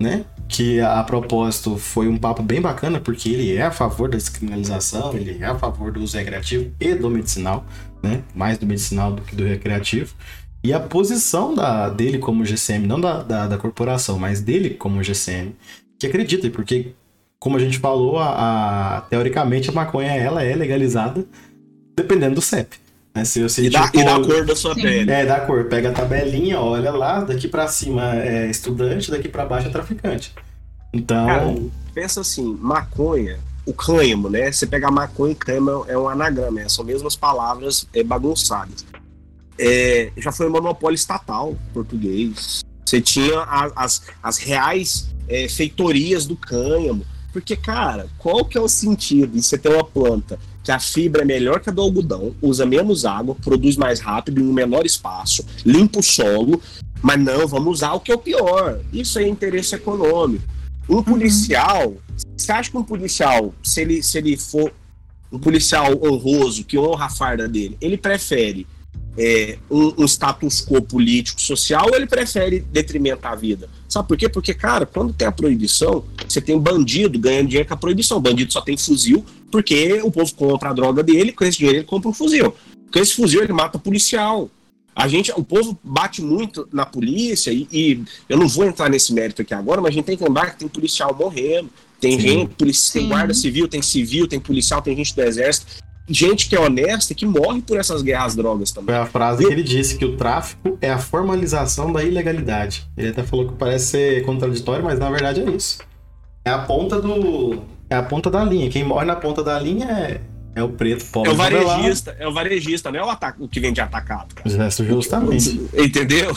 [0.00, 0.24] né?
[0.48, 5.14] Que a, propósito foi um papo bem bacana, porque ele é a favor da descriminalização,
[5.14, 7.64] ele é a favor do uso recreativo e do medicinal,
[8.02, 8.22] né?
[8.34, 10.14] Mais do medicinal do que do recreativo.
[10.64, 15.02] E a posição da, dele como GCM, não da, da, da corporação, mas dele como
[15.02, 15.54] GCM,
[15.98, 16.92] que acredita, porque,
[17.38, 21.24] como a gente falou, a, a, teoricamente a maconha ela é legalizada
[21.96, 22.76] dependendo do CEP.
[23.14, 23.24] Né?
[23.24, 25.10] Se você, e, tipo, da, e da cor da sua pele.
[25.10, 25.64] É, da cor.
[25.64, 30.32] Pega a tabelinha, olha lá, daqui para cima é estudante, daqui para baixo é traficante.
[30.92, 31.26] Então.
[31.26, 31.56] Cara,
[31.94, 34.50] pensa assim, maconha, o cânhamo, né?
[34.50, 38.84] Você pegar maconha e cânhamo é um anagrama, é, são mesmas palavras é, bagunçadas.
[39.58, 42.62] É, já foi um monopólio estatal português.
[42.84, 47.04] Você tinha a, as, as reais é, feitorias do cânhamo.
[47.32, 51.22] Porque, cara, qual que é o sentido de você ter uma planta que a fibra
[51.22, 54.84] é melhor que a do algodão, usa menos água, produz mais rápido em um menor
[54.84, 56.60] espaço, limpa o solo,
[57.02, 58.80] mas não, vamos usar o que é o pior.
[58.92, 60.44] Isso é interesse econômico.
[60.88, 61.02] Um uhum.
[61.02, 61.94] policial,
[62.36, 64.72] você acha que um policial, se ele, se ele for
[65.32, 68.66] um policial honroso, que honra a farda dele, ele prefere
[69.16, 69.58] é,
[70.06, 73.68] status quo político, social, ou ele prefere detrimentar a vida?
[73.88, 74.28] Sabe por quê?
[74.28, 78.18] Porque, cara, quando tem a proibição, você tem um bandido ganhando dinheiro com a proibição.
[78.18, 81.78] O bandido só tem fuzil porque o povo compra a droga dele, com esse dinheiro
[81.78, 82.54] ele compra um fuzil.
[82.92, 84.48] Com esse fuzil ele mata policial.
[84.94, 89.12] A gente, o povo bate muito na polícia e, e, eu não vou entrar nesse
[89.12, 91.70] mérito aqui agora, mas a gente tem que lembrar que tem policial morrendo,
[92.00, 92.20] tem Sim.
[92.20, 96.56] gente, polícia, tem guarda civil, tem civil, tem policial, tem gente do exército, gente que
[96.56, 98.94] é honesta que morre por essas guerras drogas também.
[98.94, 102.86] Foi a frase que ele disse que o tráfico é a formalização da ilegalidade.
[102.96, 105.78] Ele até falou que parece ser contraditório, mas na verdade é isso.
[106.44, 108.70] É a ponta do é a ponta da linha.
[108.70, 110.20] Quem morre na ponta da linha é
[110.54, 111.30] é o preto pobre.
[111.30, 114.34] É o varejista, é o varejista, não é o, ataque, o que vende atacado.
[114.34, 114.70] Cara.
[114.70, 115.60] Justamente.
[115.76, 116.36] Entendeu?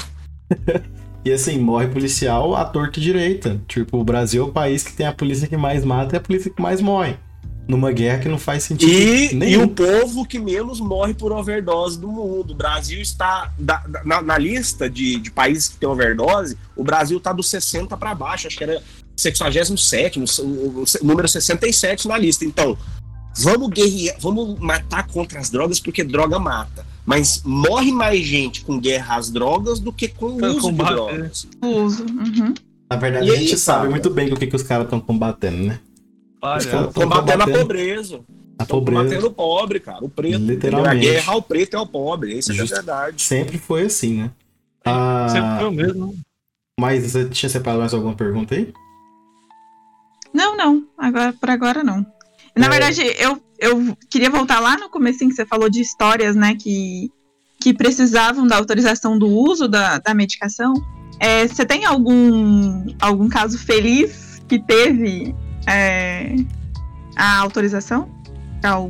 [1.25, 3.59] e assim, morre policial à torta direita.
[3.67, 6.21] Tipo, o Brasil é o país que tem a polícia que mais mata e a
[6.21, 7.15] polícia que mais morre.
[7.67, 8.91] Numa guerra que não faz sentido.
[8.91, 9.61] E, nenhum.
[9.61, 12.51] e o povo que menos morre por overdose do mundo.
[12.51, 13.51] O Brasil está.
[13.57, 17.95] Da, na, na, lista de, de países que tem overdose, o Brasil está dos 60
[17.95, 18.47] para baixo.
[18.47, 18.81] Acho que era
[19.15, 22.43] 67, o, o, o número 67 na lista.
[22.43, 22.77] Então,
[23.35, 26.85] Vamos guerrear, vamos matar contra as drogas porque droga mata.
[27.05, 30.93] Mas morre mais gente com guerra às drogas do que com o uso combate, de
[30.93, 31.47] drogas.
[31.61, 32.03] O uso.
[32.03, 32.53] Uhum.
[32.89, 34.99] Na verdade, e a gente aí, sabe muito bem o que, que os caras estão
[34.99, 35.79] combatendo, né?
[36.43, 38.19] Olha, combatendo, a pobreza.
[38.59, 39.01] A pobreza.
[39.01, 40.03] Combatendo o pobre, cara.
[40.03, 40.39] O preto.
[40.39, 41.07] Literalmente.
[41.07, 42.37] A guerra ao preto é o pobre.
[42.37, 43.21] Isso é a verdade.
[43.21, 44.31] Sempre foi assim, né?
[44.83, 46.15] Ah, Sempre foi o mesmo.
[46.77, 48.73] Mas você tinha separado mais alguma pergunta aí?
[50.33, 50.85] Não, não.
[50.97, 52.05] Agora, por agora não.
[52.57, 52.69] Na é...
[52.69, 57.09] verdade, eu, eu queria voltar lá no começo que você falou de histórias, né, que,
[57.61, 60.73] que precisavam da autorização do uso da, da medicação.
[61.21, 65.33] É, você tem algum, algum caso feliz que teve
[65.67, 66.35] é,
[67.15, 68.09] a autorização?
[68.63, 68.89] Ao,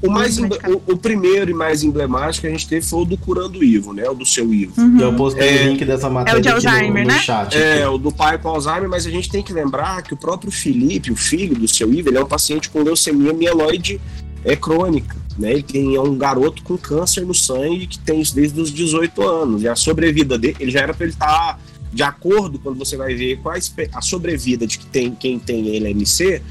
[0.00, 0.44] o, mais o,
[0.86, 4.08] o, primeiro e mais emblemático que a gente teve foi o do Curando Ivo, né?
[4.08, 4.80] O do seu Ivo.
[4.80, 5.00] Uhum.
[5.00, 7.20] Eu postei é, o link dessa matéria é o de Alzheimer, no, no né?
[7.20, 7.56] chat.
[7.56, 7.86] É, aqui.
[7.86, 11.10] o do pai com Alzheimer, mas a gente tem que lembrar que o próprio Felipe,
[11.10, 14.00] o filho do seu Ivo, ele é um paciente com leucemia mieloide
[14.44, 15.16] é, crônica.
[15.36, 15.52] Né?
[15.52, 19.20] Ele tem, é um garoto com câncer no sangue que tem isso desde os 18
[19.22, 19.62] anos.
[19.62, 21.26] E a sobrevida dele, ele já era para ele estar.
[21.26, 21.58] Tá,
[21.92, 26.42] de acordo, quando você vai ver quais a sobrevida de que tem, quem tem LMC,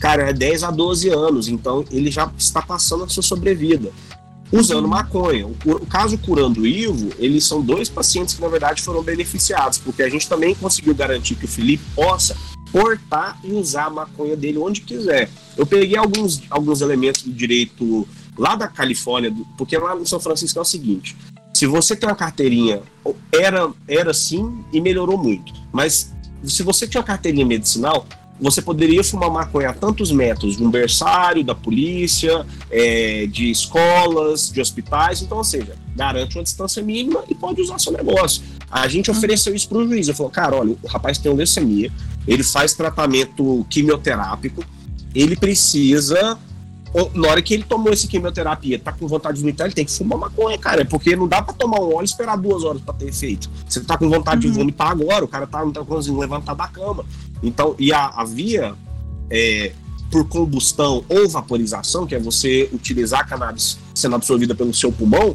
[0.00, 3.92] cara, é 10 a 12 anos, então ele já está passando a sua sobrevida
[4.52, 5.46] usando maconha.
[5.46, 10.02] O, o caso Curando Ivo, eles são dois pacientes que, na verdade, foram beneficiados, porque
[10.02, 12.36] a gente também conseguiu garantir que o Felipe possa
[12.70, 15.30] portar e usar a maconha dele onde quiser.
[15.56, 20.58] Eu peguei alguns, alguns elementos do direito lá da Califórnia, porque lá no São Francisco
[20.58, 21.16] é o seguinte:
[21.54, 22.82] se você tem uma carteirinha,
[23.32, 26.12] era, era sim e melhorou muito, mas
[26.44, 28.06] se você tinha uma carteirinha medicinal,
[28.40, 34.50] você poderia fumar maconha a tantos metros de um berçário, da polícia, é, de escolas,
[34.50, 35.22] de hospitais.
[35.22, 38.42] Então, ou seja, garante uma distância mínima e pode usar seu negócio.
[38.70, 39.16] A gente uhum.
[39.16, 40.08] ofereceu isso para o juiz.
[40.08, 41.92] Eu falou, cara, olha, o rapaz tem leucemia,
[42.26, 44.64] ele faz tratamento quimioterápico,
[45.14, 46.36] ele precisa
[47.14, 49.90] na hora que ele tomou esse quimioterapia, tá com vontade de vomitar, ele tem que
[49.90, 50.84] fumar maconha, cara.
[50.84, 53.50] Porque não dá pra tomar um óleo e esperar duas horas pra ter efeito.
[53.68, 54.52] Você tá com vontade uhum.
[54.52, 57.04] de vomitar agora, o cara tá, não tá conseguindo levantar da cama.
[57.42, 58.74] Então, e a, a via
[59.28, 59.72] é,
[60.10, 65.34] por combustão ou vaporização, que é você utilizar a cannabis sendo absorvida pelo seu pulmão,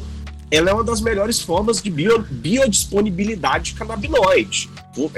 [0.50, 4.68] ela é uma das melhores formas de bio, biodisponibilidade de canabinoide.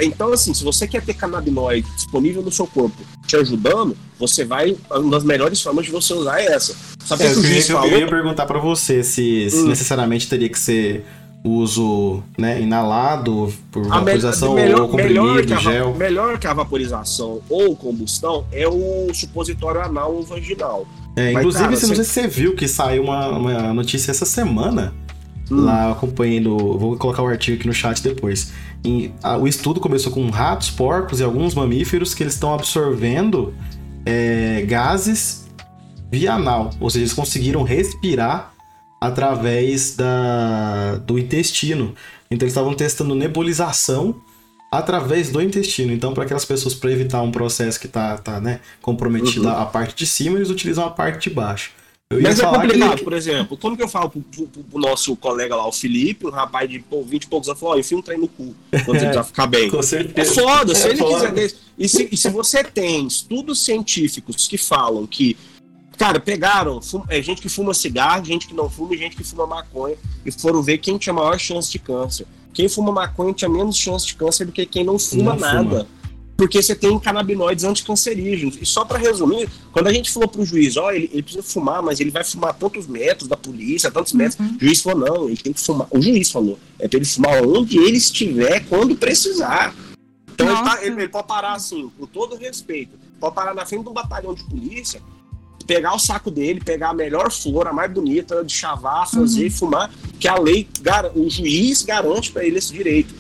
[0.01, 4.77] Então, assim, se você quer ter canabinoide disponível no seu corpo te ajudando, você vai.
[4.91, 6.77] Uma das melhores formas de você usar é essa.
[7.05, 7.91] Sabe é, que o juiz eu, falou?
[7.91, 9.69] Eu ia perguntar para você se, se hum.
[9.69, 11.05] necessariamente teria que ser
[11.45, 15.95] uso né, inalado por vaporização melhor, ou comprimido, melhor que, a, gel.
[15.95, 20.87] melhor que a vaporização ou combustão é o supositório anal ou vaginal.
[21.17, 21.87] É, Mas, inclusive, cara, você...
[21.89, 24.95] não sei se você viu que saiu uma, uma notícia essa semana
[25.53, 25.65] hum.
[25.65, 26.57] lá acompanhando.
[26.79, 28.53] Vou colocar o artigo aqui no chat depois.
[28.85, 33.55] E, a, o estudo começou com ratos, porcos e alguns mamíferos que eles estão absorvendo
[34.05, 35.47] é, gases
[36.11, 38.53] via anal, ou seja, eles conseguiram respirar
[39.01, 41.95] através da, do intestino.
[42.31, 44.21] Então eles estavam testando nebulização
[44.71, 45.93] através do intestino.
[45.93, 49.57] Então, para aquelas pessoas, para evitar um processo que está tá, né, comprometido uhum.
[49.57, 51.73] a parte de cima, eles utilizam a parte de baixo.
[52.21, 53.05] Mas é complicado, que...
[53.05, 56.31] por exemplo, como que eu falo pro, pro, pro, nosso colega lá, o Felipe, um
[56.31, 58.55] rapaz de pô, 20 e poucos anos, falou, ó, enfia um trem no cu,
[58.85, 59.71] quando ele já ficar bem.
[59.71, 60.31] Com certeza.
[60.31, 61.31] É foda, se é ele foda.
[61.31, 61.55] quiser...
[61.79, 65.37] E se, e se você tem estudos científicos que falam que
[66.03, 69.47] Cara, pegaram é, gente que fuma cigarro, gente que não fuma e gente que fuma
[69.47, 72.27] maconha e foram ver quem tinha maior chance de câncer.
[72.53, 75.63] Quem fuma maconha tinha menos chance de câncer do que quem não fuma não nada.
[75.63, 75.87] Fuma.
[76.37, 78.59] Porque você tem canabinoides anticancerígenos.
[78.61, 81.43] E só para resumir, quando a gente falou para o juiz, ó, ele, ele, precisa
[81.43, 84.57] fumar, mas ele vai fumar tantos metros da polícia, tantos metros, uhum.
[84.57, 85.87] o juiz falou, não, ele tem que fumar.
[85.91, 89.75] O juiz falou, é para ele fumar onde ele estiver, quando precisar.
[90.33, 93.85] Então ele, tá, ele, ele, pode parar assim, com todo respeito, pode parar na frente
[93.85, 95.01] de um batalhão de polícia,
[95.67, 99.51] pegar o saco dele, pegar a melhor flor, a mais bonita, de chavar, fazer, uhum.
[99.51, 100.67] fumar, que a lei,
[101.15, 103.15] o juiz garante para ele esse direito.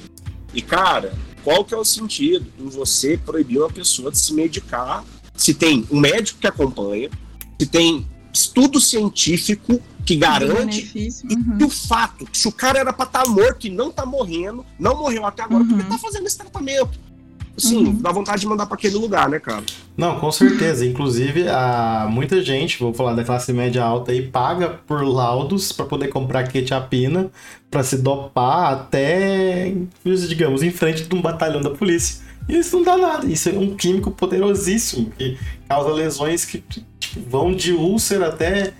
[0.53, 5.05] E, cara, qual que é o sentido em você proibir uma pessoa de se medicar
[5.34, 7.11] se tem um médico que acompanha,
[7.59, 10.93] se tem estudo científico que garante
[11.24, 11.59] uhum.
[11.61, 14.64] e o fato, se o cara era para estar tá morto e não tá morrendo,
[14.78, 15.68] não morreu até agora, uhum.
[15.68, 16.99] porque tá fazendo esse tratamento.
[17.57, 17.94] Sim, uhum.
[18.00, 19.62] dá vontade de mandar para aquele lugar, né, cara?
[19.96, 20.86] Não, com certeza.
[20.86, 25.84] Inclusive, a, muita gente, vou falar da classe média alta aí, paga por laudos para
[25.84, 27.30] poder comprar quetiapina
[27.70, 29.72] para se dopar até,
[30.05, 32.22] digamos, em frente de um batalhão da polícia.
[32.48, 33.26] E isso não dá nada.
[33.26, 35.38] Isso é um químico poderosíssimo que
[35.68, 38.72] causa lesões que tipo, vão de úlcera até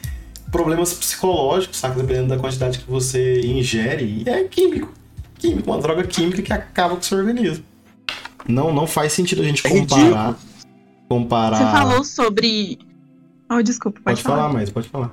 [0.51, 2.01] problemas psicológicos, sabe?
[2.01, 4.23] Dependendo da quantidade que você ingere.
[4.27, 4.93] E é químico.
[5.39, 7.65] Químico, uma droga química que acaba com o seu organismo.
[8.49, 10.37] Não, não faz sentido a gente é comparar.
[11.09, 11.57] comparar.
[11.59, 12.79] Você falou sobre.
[13.51, 14.37] Oh, desculpa, pode, pode falar.
[14.37, 15.13] falar mais, pode falar.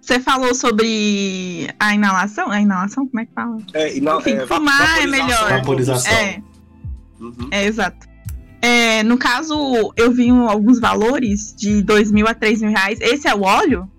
[0.00, 2.50] Você falou sobre a inalação?
[2.50, 3.56] A inalação, como é que fala?
[3.72, 4.20] É, inal...
[4.20, 5.48] Enfim, é, fumar é melhor.
[5.48, 6.12] Vaporização.
[6.12, 6.42] É,
[7.18, 7.48] uhum.
[7.50, 8.06] é exato.
[8.60, 12.98] É, no caso, eu vi alguns valores de dois mil a três mil reais.
[13.00, 13.90] Esse é o óleo?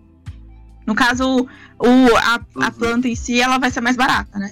[0.86, 1.48] No caso,
[1.80, 1.88] o,
[2.18, 2.64] a, uhum.
[2.64, 4.52] a planta em si, ela vai ser mais barata, né?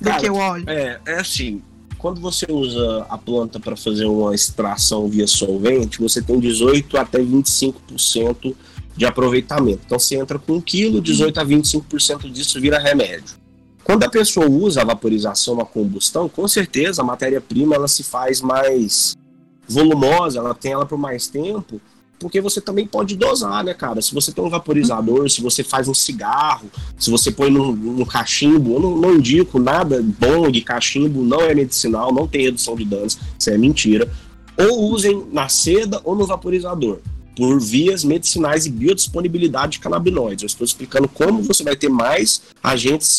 [0.00, 0.64] Do Cara, que o óleo.
[0.68, 1.62] É, é assim,
[2.04, 7.18] quando você usa a planta para fazer uma extração via solvente, você tem 18 até
[7.18, 8.54] 25%
[8.94, 9.80] de aproveitamento.
[9.86, 13.36] Então você entra com 1 kg, 18 a 25% disso vira remédio.
[13.82, 18.42] Quando a pessoa usa a vaporização na combustão, com certeza a matéria-prima ela se faz
[18.42, 19.16] mais
[19.66, 21.80] volumosa, ela tem ela por mais tempo
[22.18, 24.00] porque você também pode dosar, né, cara?
[24.00, 28.74] Se você tem um vaporizador, se você faz um cigarro, se você põe num, cachimbo,
[28.74, 30.02] eu não, não indico nada
[30.50, 34.10] de cachimbo, não é medicinal, não tem redução de danos, isso é mentira.
[34.56, 37.00] Ou usem na seda ou no vaporizador,
[37.36, 40.42] por vias medicinais e biodisponibilidade de canabinoides.
[40.42, 43.18] Eu estou explicando como você vai ter mais agentes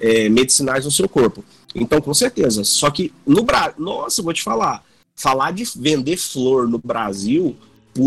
[0.00, 1.44] é, medicinais no seu corpo.
[1.74, 2.64] Então, com certeza.
[2.64, 4.84] Só que no Brasil, nossa, vou te falar,
[5.14, 7.56] falar de vender flor no Brasil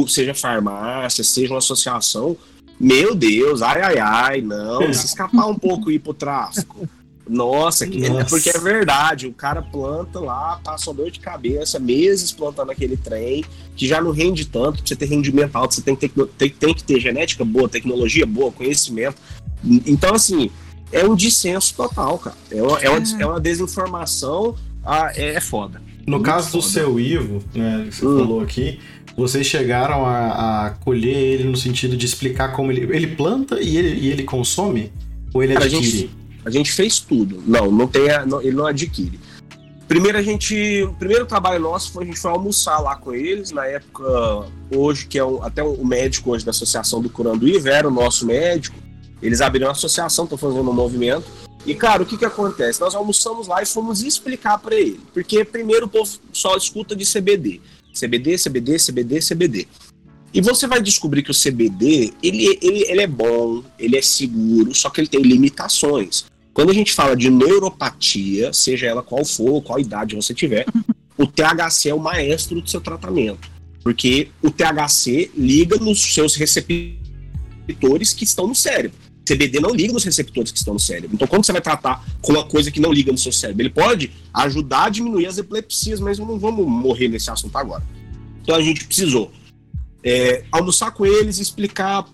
[0.08, 2.38] seja farmácia, seja uma associação,
[2.80, 6.88] meu Deus, ai, ai, ai, não, se escapar um pouco e ir pro tráfico.
[7.30, 8.26] Nossa, que, é Nossa.
[8.26, 12.98] porque é verdade, o cara planta lá, passa uma dor de cabeça, meses plantando aquele
[12.98, 16.26] trem, que já não rende tanto, pra você ter rendimento alto, você tem que ter,
[16.26, 19.18] tem, tem que ter genética boa, tecnologia boa, conhecimento.
[19.64, 20.50] Então, assim,
[20.92, 22.36] é um dissenso total, cara.
[22.50, 25.80] É uma, é uma, é uma desinformação, ah, é, é foda.
[26.08, 26.58] No Muito caso foda.
[26.58, 28.18] do seu Ivo, né, que você hum.
[28.18, 28.80] falou aqui,
[29.20, 32.96] vocês chegaram a, a, colher ele no sentido de explicar como ele.
[32.96, 34.92] Ele planta e ele, e ele consome?
[35.34, 35.78] Ou ele adquire?
[35.78, 36.10] A gente,
[36.46, 37.44] a gente fez tudo.
[37.46, 39.20] Não, não tem a, não, ele não adquire.
[39.88, 40.84] Primeiro a gente.
[40.84, 43.52] O primeiro trabalho nosso foi a gente foi almoçar lá com eles.
[43.52, 47.88] Na época, hoje, que é um, até o médico hoje da Associação do Curanduí, era
[47.88, 48.78] o nosso médico.
[49.22, 51.26] Eles abriram uma associação, estão fazendo um movimento.
[51.66, 52.80] E, cara, o que que acontece?
[52.80, 55.00] Nós almoçamos lá e fomos explicar para ele.
[55.14, 57.60] Porque primeiro o povo só escuta de CBD.
[57.94, 59.68] CBD, CBD, CBD, CBD.
[60.34, 64.74] E você vai descobrir que o CBD, ele, ele, ele é bom, ele é seguro,
[64.76, 66.26] só que ele tem limitações.
[66.54, 70.66] Quando a gente fala de neuropatia, seja ela qual for, qual idade você tiver,
[71.18, 73.50] o THC é o maestro do seu tratamento.
[73.84, 78.98] Porque o THC liga nos seus receptores que estão no cérebro.
[79.26, 81.12] CBD não liga nos receptores que estão no cérebro.
[81.14, 83.70] Então, quando você vai tratar com uma coisa que não liga no seu cérebro, ele
[83.70, 87.84] pode ajudar a diminuir as epilepsias, mas não vamos morrer nesse assunto agora.
[88.42, 89.32] Então, a gente precisou
[90.04, 92.06] é, almoçar com eles, explicar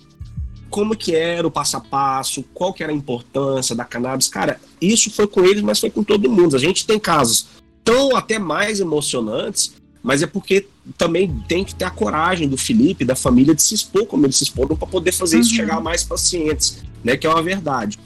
[0.70, 4.28] como que era o passo a passo, qual que era a importância da cannabis.
[4.28, 6.56] Cara, isso foi com eles, mas foi com todo mundo.
[6.56, 7.48] A gente tem casos
[7.84, 9.74] tão até mais emocionantes
[10.06, 10.68] mas é porque
[11.00, 14.36] também tem que ter a coragem do Felipe, da família, de se expor como eles
[14.36, 15.42] se exporam para poder fazer uhum.
[15.42, 17.18] isso chegar a mais pacientes, né?
[17.18, 17.98] Que é uma verdade.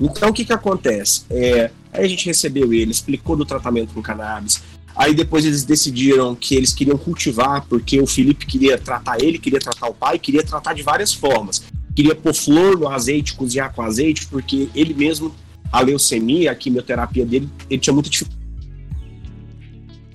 [0.00, 1.22] Então, o que que acontece?
[1.30, 4.62] É, aí a gente recebeu ele, explicou do tratamento com cannabis.
[4.94, 9.60] Aí depois eles decidiram que eles queriam cultivar, porque o Felipe queria tratar ele, queria
[9.60, 11.62] tratar o pai, queria tratar de várias formas.
[11.94, 15.34] Queria pôr flor no azeite, cozinhar com azeite, porque ele mesmo,
[15.70, 18.38] a leucemia, a quimioterapia dele, ele tinha muita dificuldade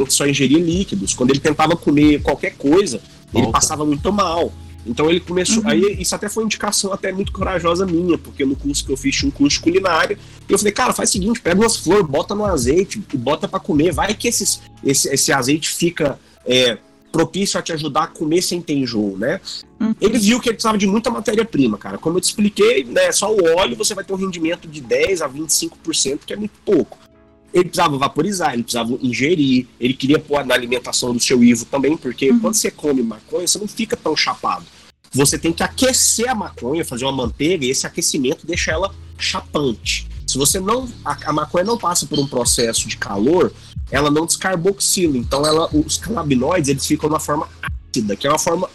[0.09, 1.13] só ingeria líquidos.
[1.13, 2.99] Quando ele tentava comer qualquer coisa,
[3.31, 3.45] Volta.
[3.45, 4.51] ele passava muito mal.
[4.85, 5.63] Então ele começou.
[5.63, 5.69] Uhum.
[5.69, 9.15] Aí isso até foi indicação até muito corajosa minha, porque no curso que eu fiz
[9.15, 10.17] tinha um curso de culinária.
[10.47, 13.47] E eu falei, cara, faz o seguinte, pega umas flores, bota no azeite e bota
[13.47, 13.93] para comer.
[13.93, 16.19] Vai que esses, esse, esse azeite fica.
[16.45, 16.77] É,
[17.13, 19.39] propício a te ajudar a comer sem ter enjoo, né?
[19.79, 19.93] Uhum.
[20.01, 21.99] Ele viu que ele precisava de muita matéria-prima, cara.
[21.99, 25.21] Como eu te expliquei, né, só o óleo você vai ter um rendimento de 10
[25.21, 26.97] a 25%, que é muito pouco.
[27.53, 31.95] Ele precisava vaporizar, ele precisava ingerir, ele queria pôr na alimentação do seu Ivo também,
[31.95, 32.39] porque uhum.
[32.39, 34.65] quando você come maconha, você não fica tão chapado.
[35.13, 40.07] Você tem que aquecer a maconha, fazer uma manteiga, e esse aquecimento deixa ela chapante.
[40.25, 40.89] Se você não.
[41.05, 43.53] A, a maconha não passa por um processo de calor,
[43.91, 45.15] ela não descarboxila.
[45.15, 48.67] Então, ela, os canabinoides eles ficam na forma ácida, que é uma forma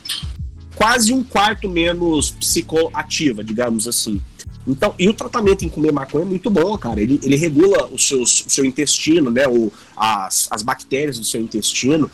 [0.76, 4.22] quase um quarto menos psicoativa, digamos assim.
[4.69, 7.01] Então, e o tratamento em comer maconha é muito bom, cara.
[7.01, 9.49] Ele, ele regula os seus, o seu intestino, né?
[9.49, 12.11] O, as, as bactérias do seu intestino.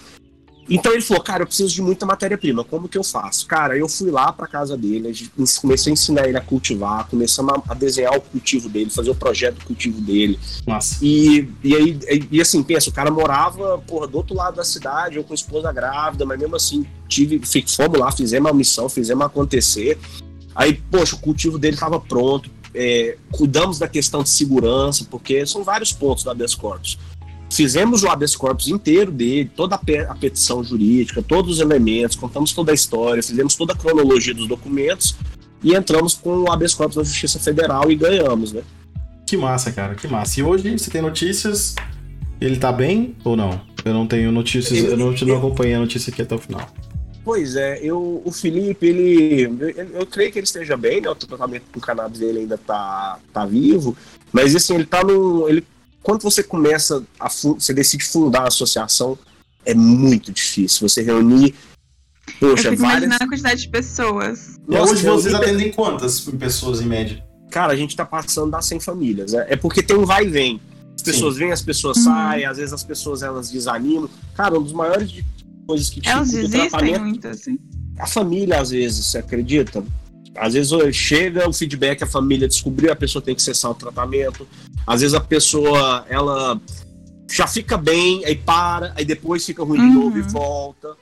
[0.68, 3.46] Então ele falou, cara, eu preciso de muita matéria-prima, como que eu faço?
[3.46, 5.12] Cara, eu fui lá para casa dele,
[5.60, 9.56] comecei a ensinar ele a cultivar, começamos a desenhar o cultivo dele, fazer o projeto
[9.56, 10.38] do cultivo dele.
[10.66, 11.04] Nossa.
[11.04, 11.98] E, e aí,
[12.30, 15.36] e, assim, pensa, o cara morava, porra, do outro lado da cidade, eu com a
[15.36, 19.98] esposa grávida, mas mesmo assim, tive, fomos lá, fizemos a missão, fizemos acontecer.
[20.54, 25.62] Aí, poxa, o cultivo dele estava pronto, é, cuidamos da questão de segurança, porque são
[25.64, 26.98] vários pontos do habeas corpus.
[27.50, 32.72] Fizemos o habeas corpus inteiro dele, toda a petição jurídica, todos os elementos, contamos toda
[32.72, 35.14] a história, fizemos toda a cronologia dos documentos
[35.62, 38.62] e entramos com o habeas corpus da Justiça Federal e ganhamos, né?
[39.26, 40.40] Que massa, cara, que massa.
[40.40, 41.74] E hoje você tem notícias?
[42.40, 43.60] Ele tá bem ou não?
[43.84, 46.38] Eu não tenho notícias, eu, eu não, eu não acompanhei a notícia aqui até o
[46.38, 46.68] final.
[47.24, 49.42] Pois é, eu, o Felipe, ele.
[49.42, 51.08] Eu, eu, creio que ele esteja bem, né?
[51.08, 53.96] O tratamento com cannabis dele ainda tá, tá vivo.
[54.30, 55.48] Mas assim, ele tá no.
[55.48, 55.64] Ele
[56.04, 59.18] quando você começa a você decide fundar a associação,
[59.64, 60.86] é muito difícil.
[60.86, 61.54] Você reunir.
[62.38, 63.04] Poxa, Eu fico várias...
[63.04, 64.60] imaginando a quantidade de pessoas.
[64.68, 67.24] Nossa, hoje vocês atendem quantas pessoas em média?
[67.50, 69.32] Cara, a gente tá passando das 100 famílias.
[69.32, 69.46] Né?
[69.48, 70.60] É porque tem um vai e vem.
[70.94, 71.40] As pessoas Sim.
[71.40, 72.04] vêm, as pessoas uhum.
[72.04, 74.10] saem, às vezes as pessoas elas desanimam.
[74.34, 75.10] Cara, um dos maiores
[75.66, 77.58] coisas que Elas desistem muito, assim.
[77.98, 79.84] A família, às vezes, você acredita?
[80.36, 84.46] Às vezes chega o feedback, a família descobriu, a pessoa tem que cessar o tratamento.
[84.86, 86.60] Às vezes a pessoa, ela
[87.30, 89.88] já fica bem, aí para, aí depois fica ruim uhum.
[89.88, 90.96] de novo e volta.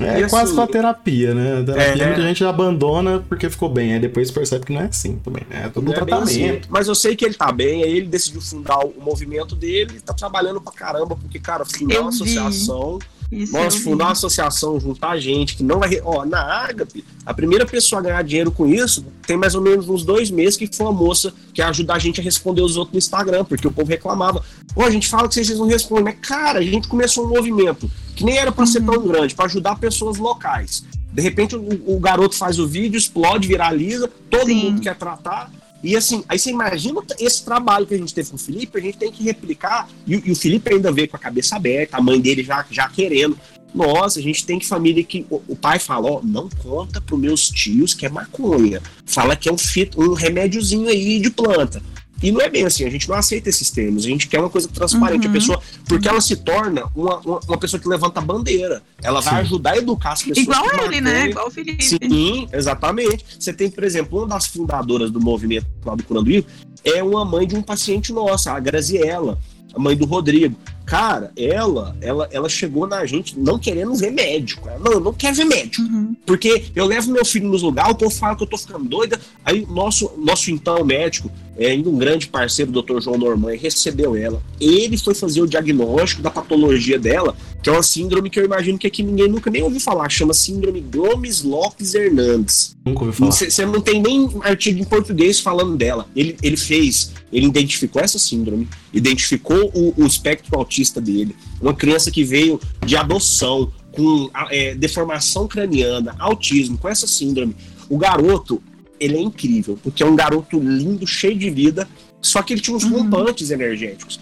[0.00, 1.60] É e quase assim, com a terapia, né?
[1.60, 4.86] A terapia é, muita gente abandona porque ficou bem, aí depois percebe que não é
[4.86, 5.66] assim também, né?
[5.66, 6.30] É todo um é tratamento.
[6.30, 6.60] Assim.
[6.70, 10.14] Mas eu sei que ele tá bem, aí ele decidiu fundar o movimento dele, tá
[10.14, 12.98] trabalhando pra caramba, porque, cara, fundar uma associação.
[13.30, 16.00] Isso Nós fundar uma associação, juntar gente que não vai.
[16.04, 19.88] Ó, na Ágape, a primeira pessoa a ganhar dinheiro com isso tem mais ou menos
[19.88, 22.92] uns dois meses que foi uma moça que ajudar a gente a responder os outros
[22.92, 24.44] no Instagram, porque o povo reclamava.
[24.76, 27.90] Ó, a gente fala que vocês não respondem, mas cara, a gente começou um movimento
[28.14, 28.66] que nem era para uhum.
[28.66, 30.84] ser tão grande, para ajudar pessoas locais.
[31.12, 34.54] De repente o, o, garoto faz o vídeo, explode, viraliza, todo Sim.
[34.54, 35.50] mundo quer tratar.
[35.84, 38.80] E assim, aí você imagina esse trabalho que a gente teve com o Felipe, a
[38.80, 39.86] gente tem que replicar.
[40.06, 42.88] E, e o Felipe ainda veio com a cabeça aberta, a mãe dele já, já
[42.88, 43.38] querendo.
[43.74, 45.26] Nossa, a gente tem que família que.
[45.28, 48.80] O, o pai fala, ó, não conta pros meus tios que é maconha.
[49.04, 51.82] Fala que é um, fito, um remédiozinho aí de planta.
[52.24, 54.48] E não é bem assim, a gente não aceita esses termos, a gente quer uma
[54.48, 55.30] coisa transparente, uhum.
[55.30, 58.82] a pessoa, porque ela se torna uma, uma, uma, pessoa que levanta a bandeira.
[59.02, 60.38] Ela vai ajudar a educar as pessoas.
[60.38, 61.28] Igual ele, né?
[61.28, 61.84] Igual o Felipe.
[61.84, 63.26] Sim, exatamente.
[63.38, 66.46] Você tem, por exemplo, uma das fundadoras do movimento lá do Curando Vivo
[66.82, 69.38] é uma mãe de um paciente nosso, a Graziella,
[69.74, 70.56] a mãe do Rodrigo.
[70.86, 74.66] Cara, ela, ela, ela chegou na gente não querendo ver médico.
[74.68, 75.82] Ela, não, eu não quero ver médico.
[75.82, 76.16] Uhum.
[76.24, 79.20] Porque eu levo meu filho nos lugares, o povo fala que eu tô ficando doida.
[79.44, 83.00] Aí nosso, nosso então médico, é, ainda um grande parceiro, o Dr.
[83.00, 84.42] João Norman, recebeu ela.
[84.60, 88.78] Ele foi fazer o diagnóstico da patologia dela, que é uma síndrome que eu imagino
[88.78, 92.76] que aqui ninguém nunca nem ouviu falar, chama síndrome Gomes Lopes Hernandes.
[92.84, 93.30] Nunca ouvi falar.
[93.30, 96.06] Você não tem nem artigo em português falando dela.
[96.14, 102.10] Ele, ele fez, ele identificou essa síndrome, identificou o, o espectro autista dele, uma criança
[102.10, 107.54] que veio de adoção, com é, deformação craniana, autismo, com essa síndrome.
[107.88, 108.60] O garoto,
[108.98, 111.88] ele é incrível, porque é um garoto lindo, cheio de vida,
[112.20, 113.02] só que ele tinha uns uhum.
[113.02, 114.20] rompantes energéticos.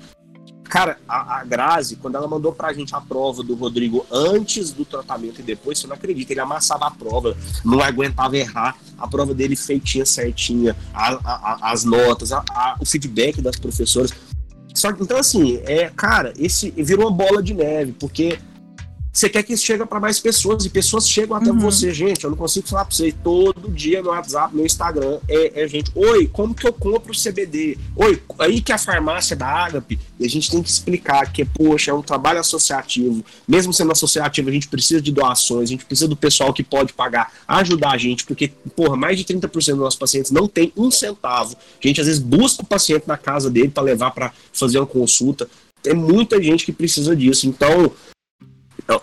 [0.65, 4.87] Cara, a, a Grazi, quando ela mandou pra gente a prova do Rodrigo antes do
[4.87, 9.35] tratamento e depois, você não acredita, ele amassava a prova, não aguentava errar, a prova
[9.35, 12.31] dele feitinha, certinha, a, a, as notas,
[12.81, 14.15] o feedback das professoras.
[14.75, 18.39] Só que, então, assim, é, cara, esse virou uma bola de neve, porque
[19.13, 21.59] você quer que isso chegue para mais pessoas, e pessoas chegam até Uhum.
[21.59, 22.25] você, gente.
[22.25, 23.15] Eu não consigo falar para vocês.
[23.23, 25.93] Todo dia no WhatsApp, no Instagram, é, é gente.
[25.95, 27.77] Oi, como que eu compro o CBD?
[27.95, 30.01] Oi, aí que é a farmácia da Agape.
[30.19, 33.23] E a gente tem que explicar que, poxa, é um trabalho associativo.
[33.47, 36.95] Mesmo sendo associativo, a gente precisa de doações, a gente precisa do pessoal que pode
[36.95, 40.91] pagar, ajudar a gente, porque, porra, mais de 30% dos nossos pacientes não tem um
[40.91, 41.55] centavo.
[41.55, 44.87] A gente às vezes busca o paciente na casa dele para levar para fazer uma
[44.87, 45.47] consulta.
[45.83, 47.47] Tem muita gente que precisa disso.
[47.47, 47.93] Então,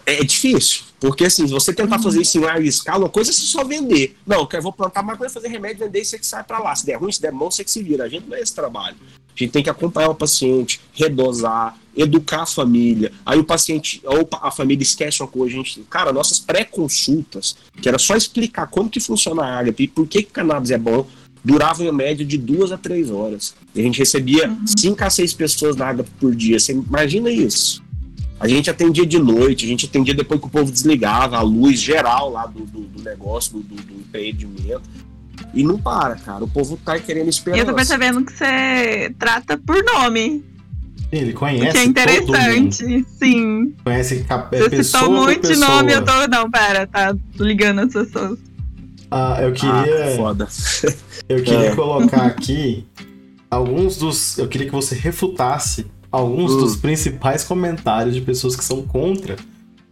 [0.05, 0.84] é difícil.
[0.99, 4.17] Porque assim, se você tentar fazer isso em larga escala, uma coisa é só vender.
[4.27, 6.75] Não, eu vou plantar maconha, fazer remédio, vender e você que sai pra lá.
[6.75, 8.03] Se der ruim, se der bom, você que se vira.
[8.03, 8.97] A gente não é esse trabalho.
[9.34, 13.13] A gente tem que acompanhar o paciente, redosar, educar a família.
[13.25, 15.82] Aí o paciente, ou a família esquece uma coisa, a gente.
[15.89, 20.23] Cara, nossas pré-consultas, que era só explicar como que funciona a água e por que,
[20.23, 21.07] que cannabis é bom,
[21.43, 23.55] duravam em média de duas a três horas.
[23.73, 26.59] E a gente recebia cinco a seis pessoas na água por dia.
[26.59, 27.82] Você imagina isso?
[28.39, 31.79] A gente atendia de noite, a gente atendia depois que o povo desligava a luz
[31.79, 34.81] geral lá do, do, do negócio, do, do, do empreendimento.
[35.53, 36.43] E não para, cara.
[36.43, 37.61] O povo tá querendo E esperança.
[37.63, 40.43] eu tô percebendo que você trata por nome.
[41.11, 43.05] Ele conhece que é interessante.
[43.17, 43.73] Sim.
[43.83, 45.69] Conhece é, Você pessoa citou por muito de pessoa.
[45.69, 46.27] nome, eu tô.
[46.27, 48.37] Não, pera, tá ligando as pessoas.
[49.09, 50.47] Ah, eu Ah, queria, foda.
[51.27, 51.75] eu queria É.
[51.75, 52.85] colocar aqui
[53.49, 54.37] alguns dos.
[54.37, 56.57] Eu queria que você refutasse alguns Hum.
[56.60, 59.36] dos principais comentários de pessoas que são contra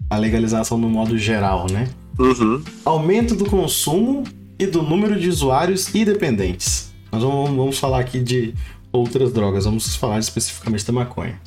[0.09, 1.89] a legalização no modo geral, né?
[2.17, 2.63] Uhum.
[2.83, 4.23] Aumento do consumo
[4.57, 6.91] e do número de usuários e dependentes.
[7.11, 8.53] Nós vamos, vamos falar aqui de
[8.91, 11.39] outras drogas, vamos falar especificamente da maconha.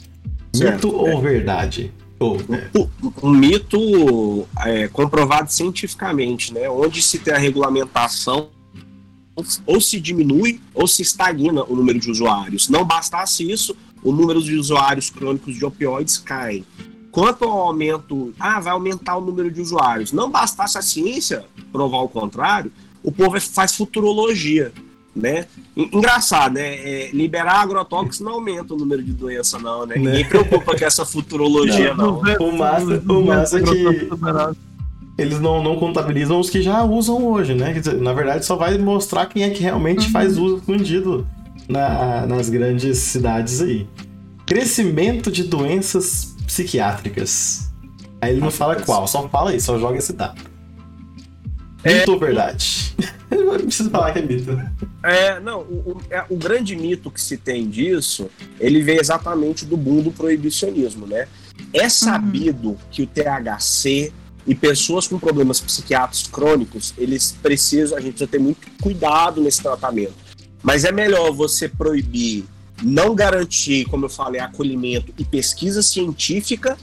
[0.52, 1.92] Certo, Mito ou verdade?
[2.18, 2.68] Ou, é,
[3.22, 6.68] Um mito é, comprovado cientificamente, né?
[6.68, 8.48] Onde se tem a regulamentação,
[9.66, 12.68] ou se diminui ou se estagna o número de usuários.
[12.68, 16.64] Não bastasse isso, o número de usuários crônicos de opioides cai.
[17.10, 20.12] Quanto ao aumento, ah, vai aumentar o número de usuários.
[20.12, 22.70] Não bastasse a ciência provar o contrário,
[23.02, 24.72] o povo faz futurologia,
[25.14, 25.46] né?
[25.76, 26.74] En- Engraçado, né?
[26.76, 29.96] É, liberar agrotóxicos não aumenta o número de doença, não, né?
[29.96, 32.20] Ninguém preocupa com essa futurologia, não.
[32.38, 34.08] O massa- o massa é que-
[35.18, 37.74] eles não, não contabilizam os que já usam hoje, né?
[38.00, 40.12] Na verdade, só vai mostrar quem é que realmente Uhum.
[40.12, 41.26] faz uso escondido
[41.70, 43.86] na- nas grandes cidades aí.
[44.46, 47.70] Crescimento de doenças psiquiátricas.
[48.20, 50.40] Aí ele não fala qual, só fala aí, só joga esse dado.
[51.84, 52.94] Mito ou verdade?
[53.30, 54.50] Eu não preciso falar que é mito.
[55.04, 59.64] É, não, o, o- é, o grande mito que se tem disso, ele vem exatamente
[59.64, 61.26] do boom do proibicionismo, né?
[61.72, 64.12] É sabido que o THC
[64.46, 69.62] e pessoas com problemas psiquiátricos crônicos, eles precisam, a gente precisa ter muito cuidado nesse
[69.62, 70.12] tratamento.
[70.62, 72.44] Mas é melhor você proibir,
[72.82, 76.76] não garantir, como eu falei, acolhimento e pesquisa científica,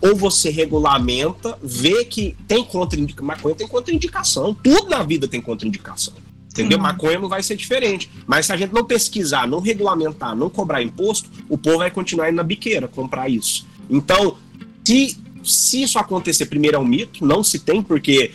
[0.00, 6.14] ou você regulamenta, vê que tem contraindicação, maconha tem contraindicação, tudo na vida tem contraindicação.
[6.50, 6.78] Entendeu?
[6.78, 6.82] Sim.
[6.82, 8.10] Maconha não vai ser diferente.
[8.26, 12.28] Mas se a gente não pesquisar, não regulamentar, não cobrar imposto, o povo vai continuar
[12.28, 13.66] indo na biqueira comprar isso.
[13.88, 14.36] Então,
[14.84, 18.32] se, se isso acontecer, primeiro é um mito, não se tem, porque,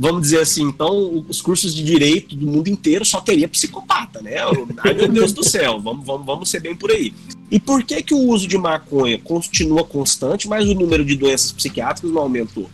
[0.00, 4.36] vamos dizer assim, então os cursos de direito do mundo inteiro só teria psicopata, né?
[4.78, 7.12] Ai meu Deus do céu, vamos, vamos, vamos ser bem por aí.
[7.50, 11.52] E por que, que o uso de maconha continua constante, mas o número de doenças
[11.52, 12.70] psiquiátricas não aumentou?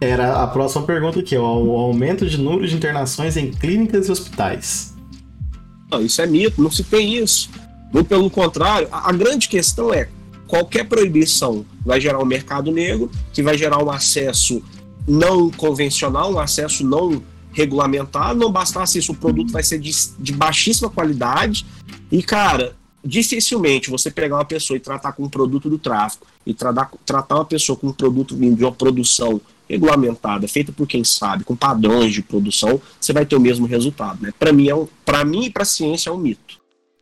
[0.00, 1.58] Era a próxima pergunta aqui, ó.
[1.58, 4.94] O aumento de número de internações em clínicas e hospitais.
[5.90, 7.50] Não, isso é mito, não se tem isso.
[7.92, 10.08] Muito pelo contrário, a, a grande questão é
[10.48, 14.62] qualquer proibição vai gerar um mercado negro, que vai gerar um acesso
[15.06, 18.38] não convencional, um acesso não regulamentado.
[18.38, 21.64] Não bastasse isso, o produto vai ser de, de baixíssima qualidade.
[22.10, 22.74] E, cara,
[23.04, 27.36] dificilmente você pegar uma pessoa e tratar com um produto do tráfico e tratar, tratar
[27.36, 31.56] uma pessoa com um produto vindo de uma produção regulamentada, feita por quem sabe, com
[31.56, 34.32] padrões de produção, você vai ter o mesmo resultado, né?
[34.38, 36.60] Para mim é um, para mim e para a ciência é um mito.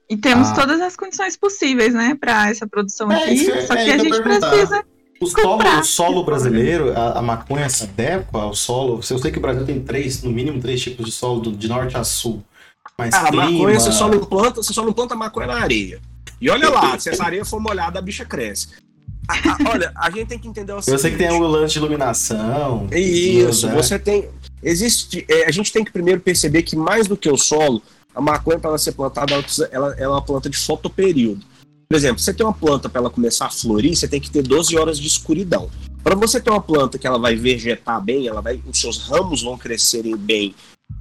[0.09, 0.55] E temos Ah.
[0.55, 3.47] todas as condições possíveis, né, pra essa produção É, aqui.
[3.47, 4.51] que- só é que isso a ia gente perguntar.
[4.51, 4.85] precisa.
[5.23, 9.01] O solo, o solo brasileiro, a, a maconha se adequa ao solo.
[9.09, 11.69] Eu sei que o Brasil tem três, no mínimo três tipos de solo, do- de
[11.69, 12.43] norte a sul.
[12.99, 13.51] Mas Cara, a clima...
[13.51, 16.01] maconha você só não planta, você só não planta maconha na areia.
[16.41, 18.69] E olha lá, se essa areia for molhada, a bicha cresce.
[19.29, 21.43] A- a- olha, a gente tem que entender o Eu sei que tem seguinte.
[21.43, 22.89] o lance de iluminação.
[22.91, 23.75] É Isso, né?
[23.75, 24.29] você tem.
[24.63, 25.25] Existe.
[25.29, 27.81] é, a gente tem que primeiro perceber que mais do que o solo,
[28.15, 31.45] a maconha, para ela ser plantada, ela, precisa, ela, ela é uma planta de fotoperíodo.
[31.93, 34.41] Por exemplo, você tem uma planta para ela começar a florir, você tem que ter
[34.43, 35.69] 12 horas de escuridão.
[36.03, 39.43] Para você ter uma planta que ela vai vegetar bem, ela vai, os seus ramos
[39.43, 40.55] vão crescerem bem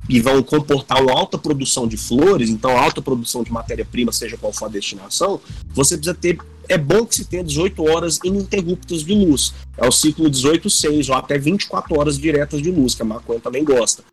[0.10, 4.52] e vão comportar uma alta produção de flores, então alta produção de matéria-prima, seja qual
[4.52, 5.40] for a destinação,
[5.70, 6.38] você precisa ter.
[6.68, 9.54] É bom que se tenha 18 horas ininterruptas de luz.
[9.78, 13.64] É o ciclo 18-6, ou até 24 horas diretas de luz, que a maconha também
[13.64, 14.04] gosta.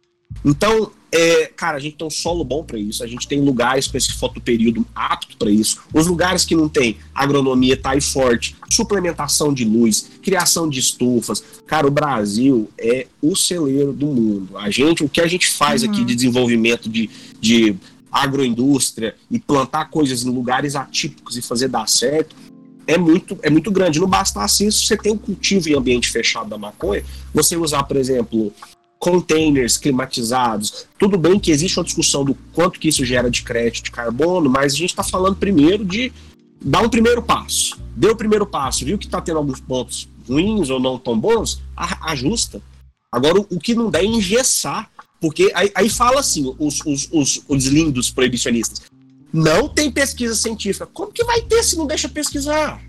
[0.45, 3.87] Então, é, cara, a gente tem um solo bom para isso, a gente tem lugares
[3.87, 5.81] com esse fotoperíodo apto para isso.
[5.93, 11.43] Os lugares que não tem, agronomia tá aí forte, suplementação de luz, criação de estufas.
[11.67, 14.59] Cara, o Brasil é o celeiro do mundo.
[14.59, 15.91] A gente, o que a gente faz uhum.
[15.91, 17.09] aqui de desenvolvimento de,
[17.41, 17.75] de
[18.13, 22.37] agroindústria e plantar coisas em lugares atípicos e fazer dar certo,
[22.87, 23.99] é muito, é muito grande.
[24.01, 27.05] Não basta assim, se você tem um cultivo em ambiente fechado da maconha,
[27.35, 28.53] você usar, por exemplo,
[28.99, 30.87] containers climatizados.
[30.99, 34.51] Tudo bem que existe uma discussão do quanto que isso gera de crédito de carbono,
[34.51, 36.13] mas a gente está falando primeiro de
[36.61, 37.79] dar um primeiro passo.
[37.97, 41.63] Deu o primeiro passo, viu que está tendo alguns pontos ruins ou não tão bons,
[41.77, 42.61] ajusta.
[43.11, 44.91] Agora, o que não dá é engessar,
[45.21, 48.83] porque aí, aí fala assim, os, os, os, os lindos proibicionistas,
[49.33, 50.87] não tem pesquisa científica.
[50.87, 52.83] Como que vai ter se não deixa pesquisar?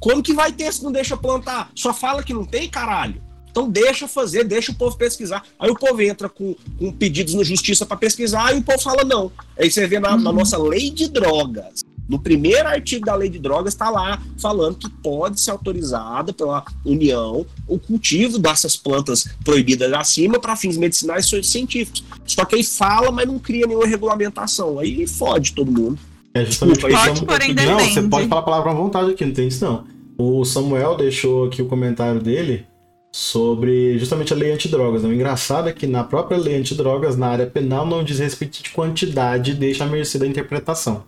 [0.00, 1.70] Como que vai ter se não deixa plantar?
[1.74, 3.22] Só fala que não tem, caralho.
[3.50, 5.42] Então deixa fazer, deixa o povo pesquisar.
[5.58, 9.04] Aí o povo entra com, com pedidos na justiça para pesquisar e o povo fala
[9.04, 9.30] não.
[9.58, 10.20] Aí você vê na, uhum.
[10.20, 11.84] na, nossa lei de drogas.
[12.08, 16.64] No primeiro artigo da lei de drogas está lá falando que pode ser autorizada pela
[16.84, 22.02] União o cultivo dessas plantas proibidas acima para fins medicinais e científicos.
[22.26, 24.80] Só que aí fala, mas não cria nenhuma regulamentação.
[24.80, 25.98] Aí fode todo mundo.
[26.34, 29.32] É justamente Desculpa, pode, porém Não, você pode falar a palavra à vontade aqui, não
[29.32, 29.84] tem isso não.
[30.18, 32.66] O Samuel deixou aqui o comentário dele
[33.12, 35.02] sobre justamente a lei antidrogas.
[35.02, 35.08] Né?
[35.08, 38.70] O engraçado é que na própria lei antidrogas, na área penal, não diz respeito de
[38.70, 41.04] quantidade, deixa a mercê da interpretação.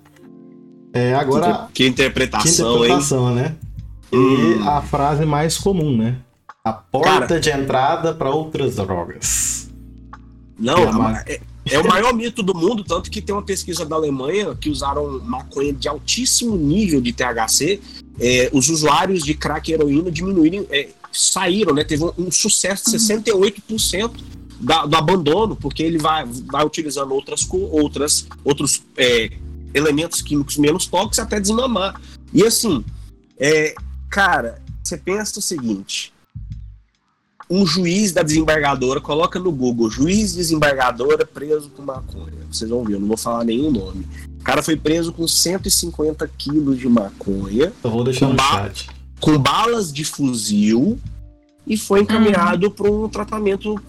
[0.93, 3.37] É, agora, que, interpretação, que interpretação, hein?
[3.37, 3.57] né?
[4.13, 4.61] Hum.
[4.63, 6.17] E a frase mais comum, né?
[6.63, 9.71] A porta Cara, de entrada para outras drogas.
[10.59, 11.41] Não, é,
[11.71, 15.21] é, o maior mito do mundo, tanto que tem uma pesquisa da Alemanha que usaram
[15.25, 17.81] maconha de altíssimo nível de THC.
[18.21, 21.85] É, os usuários de crack e heroína diminuírem, é, saíram, né?
[21.85, 24.11] Teve um, um sucesso de 68% uhum.
[24.61, 29.31] da, do abandono, porque ele vai, vai utilizando outras, outras outros é,
[29.75, 32.01] elementos químicos menos tóxicos até desmamar.
[32.33, 32.85] E assim,
[33.39, 33.75] é,
[34.09, 36.13] cara, você pensa o seguinte:
[37.49, 42.43] um juiz da desembargadora, coloca no Google, juiz desembargadora preso com maconha.
[42.51, 44.07] Vocês vão ver, eu não vou falar nenhum nome.
[44.41, 47.73] O cara foi preso com 150 quilos de maconha.
[47.85, 50.99] Eu vou deixar no chat com balas de fuzil
[51.65, 52.73] e foi encaminhado uhum.
[52.73, 53.81] para um tratamento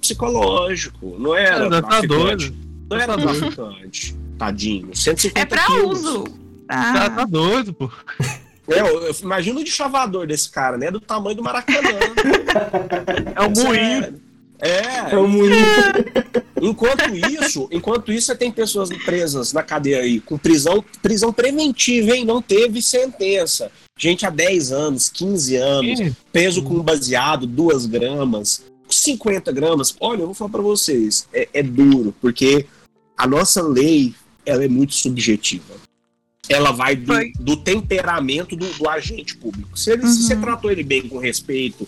[0.00, 1.14] psicológico.
[1.18, 2.54] Não era é, traficante.
[2.90, 4.16] Não era tá traficante.
[4.38, 4.96] Tadinho.
[4.96, 6.04] 150 é para quilos.
[6.04, 6.24] uso.
[6.66, 6.92] Ah.
[6.94, 7.90] Tá, tá doido, pô.
[8.66, 10.90] É, eu, eu imagino o de chavador desse cara, né?
[10.90, 11.88] Do tamanho do Maracanã.
[13.36, 14.20] é o moinho.
[14.60, 15.14] É.
[15.14, 15.54] É moinho.
[16.60, 22.16] Enquanto isso, enquanto isso, você tem pessoas presas na cadeia aí, com prisão, prisão preventiva,
[22.16, 22.24] hein?
[22.24, 23.70] Não teve sentença.
[23.96, 26.00] Gente há 10 anos, 15 anos,
[26.32, 29.94] peso com baseado, 2 gramas, 50 gramas.
[30.00, 32.66] Olha, eu vou falar para vocês, é, é, duro, porque
[33.16, 35.74] a nossa lei ela é muito subjetiva.
[36.48, 39.78] Ela vai do, do temperamento do, do, agente público.
[39.78, 40.08] Se, ele, uhum.
[40.08, 40.40] se você uhum.
[40.40, 41.86] tratou ele bem, com respeito,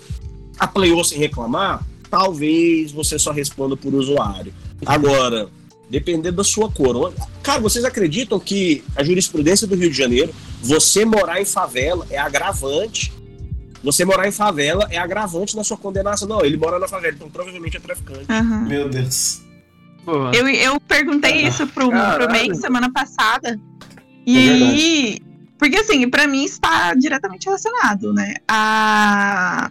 [0.59, 4.53] apoiou sem reclamar, talvez você só responda por usuário.
[4.85, 5.49] Agora,
[5.91, 7.13] dependendo da sua cor.
[7.43, 10.33] Cara, vocês acreditam que a jurisprudência do Rio de Janeiro,
[10.63, 13.13] você morar em favela é agravante?
[13.83, 16.29] Você morar em favela é agravante na sua condenação.
[16.29, 18.27] Não, ele mora na favela, então provavelmente é traficante.
[18.31, 18.61] Uhum.
[18.67, 19.43] Meu Deus.
[20.35, 23.59] Eu, eu perguntei ah, isso pro, pro MEI semana passada.
[24.27, 25.19] E é aí.
[25.59, 28.35] Porque assim, para mim está diretamente relacionado, né?
[28.49, 29.71] A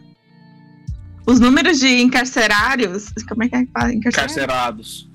[1.30, 3.12] os números de encarcerários.
[3.28, 3.94] Como é que é que fala?
[3.94, 5.10] Encarcerados.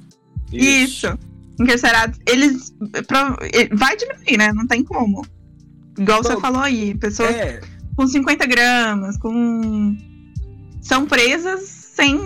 [0.53, 1.07] Isso.
[1.07, 1.19] Isso.
[1.61, 2.75] Encarcerados, eles.
[3.73, 4.53] Vai diminuir, né?
[4.53, 5.25] Não tem como.
[5.99, 7.61] Igual Bom, você falou aí, pessoas é...
[7.97, 9.97] com 50 gramas, com.
[10.81, 11.62] São presas
[11.95, 12.21] sem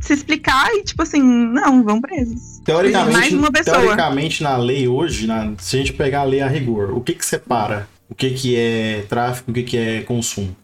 [0.00, 2.60] se explicar e, tipo assim, não, vão presas.
[2.64, 3.78] Teoricamente, Mais uma pessoa.
[3.78, 7.12] teoricamente na lei hoje, na, se a gente pegar a lei a rigor, o que
[7.12, 7.86] que separa?
[8.08, 10.56] O que que é tráfico, o que que é consumo?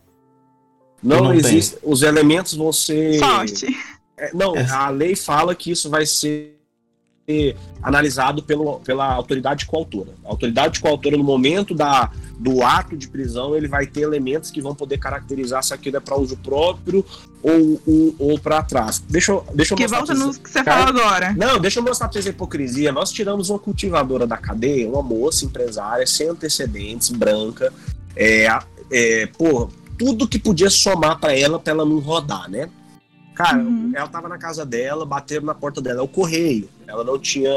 [1.02, 1.76] Não, não existe.
[1.76, 1.90] Tem.
[1.90, 3.18] Os elementos vão ser.
[3.18, 3.66] Sorte.
[4.16, 4.68] É, não, é.
[4.68, 6.58] a lei fala que isso vai ser
[7.82, 10.14] analisado pelo, pela autoridade coautora.
[10.24, 14.62] A autoridade coautora, no momento da, do ato de prisão, ele vai ter elementos que
[14.62, 17.04] vão poder caracterizar se aquilo é para uso próprio
[17.42, 19.02] ou, ou, ou para trás.
[19.06, 21.34] Deixa eu, deixa eu que volta no que você falou agora.
[21.34, 22.90] Não, deixa eu mostrar para vocês a hipocrisia.
[22.92, 27.72] Nós tiramos uma cultivadora da cadeia, uma moça empresária, sem antecedentes, branca,
[28.16, 28.48] é,
[28.90, 29.68] é, pô,
[29.98, 32.68] tudo que podia somar para ela, para ela não rodar, né?
[33.34, 33.92] Cara, Uhum.
[33.94, 36.68] ela tava na casa dela, bateram na porta dela, é o correio.
[36.86, 37.50] Ela não tinha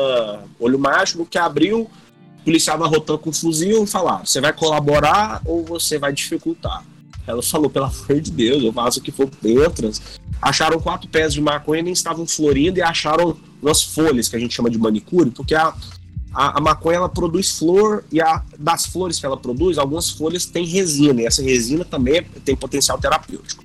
[0.60, 5.42] olho mágico, que abriu, o policial rotando com um fuzil e falar: você vai colaborar
[5.46, 6.84] ou você vai dificultar?
[7.26, 9.90] Ela falou, pelo amor de Deus, eu faço o que for dentro.
[10.42, 14.54] Acharam quatro pés de maconha, nem estavam florindo, e acharam umas folhas que a gente
[14.56, 15.74] chama de manicure, porque a,
[16.34, 20.46] a, a maconha ela produz flor, e a, das flores que ela produz, algumas folhas
[20.46, 23.64] têm resina, e essa resina também tem potencial terapêutico.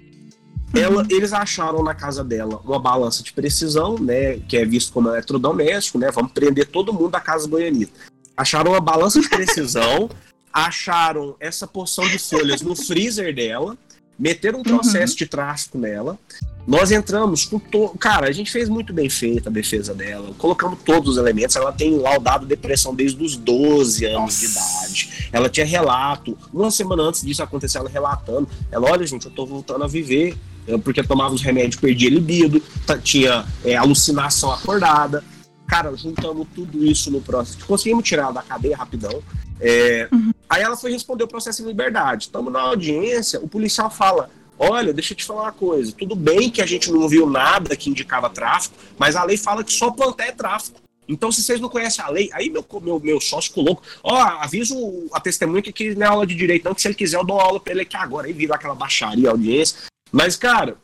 [0.75, 5.09] Ela, eles acharam na casa dela uma balança de precisão, né, que é visto como
[5.09, 7.93] eletrodoméstico, né, vamos prender todo mundo da casa goianita.
[8.37, 10.11] Acharam uma balança de precisão,
[10.53, 13.77] acharam essa porção de folhas no freezer dela,
[14.19, 16.19] meteram um processo de tráfico nela.
[16.67, 17.97] Nós entramos com todo.
[17.97, 20.33] Cara, a gente fez muito bem feita a defesa dela.
[20.37, 21.55] Colocamos todos os elementos.
[21.55, 24.41] Ela tem laudado depressão desde os 12 anos Nossa.
[24.41, 25.29] de idade.
[25.33, 26.37] Ela tinha relato.
[26.53, 28.49] Uma semana antes disso acontecer, ela relatando.
[28.73, 30.37] Ela, olha, gente, eu tô voltando a viver.
[30.67, 32.61] Eu, Porque tomava os remédios, perdia libido,
[33.05, 35.23] tinha é, alucinação acordada.
[35.67, 37.67] Cara, juntamos tudo isso no processo.
[37.67, 39.23] Conseguimos tirar ela da cadeia rapidão.
[39.61, 40.09] É,
[40.49, 42.25] Aí ela foi responder o processo em liberdade.
[42.25, 45.93] Estamos na audiência, o policial fala: Olha, deixa eu te falar uma coisa.
[45.93, 49.65] Tudo bem que a gente não viu nada que indicava tráfico, mas a lei fala
[49.65, 50.81] que só plantar é tráfico.
[51.09, 53.83] Então, se vocês não conhecem a lei, aí meu, meu, meu sócio ficou louco.
[54.03, 54.77] Ó, aviso
[55.13, 57.25] a testemunha que aqui não é aula de direito, não, que se ele quiser eu
[57.25, 58.27] dou aula pra ele aqui agora.
[58.27, 59.79] Aí vira aquela baixaria, audiência.
[60.11, 60.77] Mas, cara,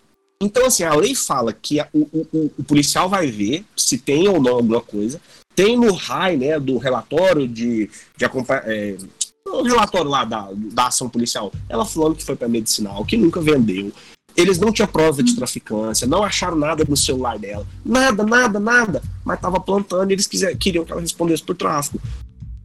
[0.42, 4.28] então assim, a lei fala que a- o, o- o- policial vai ver se tem
[4.28, 5.20] ou não alguma coisa.
[5.54, 8.24] Tem no RAI, né, do relatório de, de.
[8.64, 8.96] É,
[9.46, 11.52] o relatório lá da, da ação policial.
[11.68, 13.92] Ela falando que foi para medicinal, que nunca vendeu.
[14.34, 17.66] Eles não tinham prova de traficância, não acharam nada no celular dela.
[17.84, 19.02] Nada, nada, nada.
[19.24, 22.00] Mas tava plantando e eles quiser, queriam que ela respondesse por tráfico.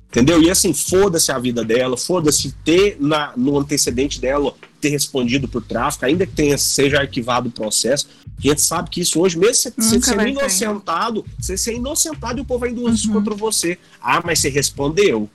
[0.10, 0.42] Entendeu?
[0.42, 5.62] E assim, foda-se a vida dela, foda-se ter na, no antecedente dela ter respondido por
[5.64, 8.08] tráfico, ainda que tenha, seja arquivado o processo.
[8.38, 10.28] A gente sabe que isso hoje, mesmo você, sendo ser.
[10.30, 13.16] inocentado, você ser inocentado e o povo ainda usa isso Uhum.
[13.16, 13.78] contra você.
[14.02, 15.30] Ah, mas você respondeu.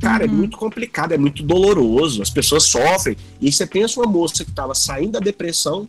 [0.00, 0.34] Cara, é Uhum.
[0.34, 3.16] muito complicado, é muito doloroso, as pessoas sofrem.
[3.40, 5.88] E você pensa uma moça que estava saindo da depressão,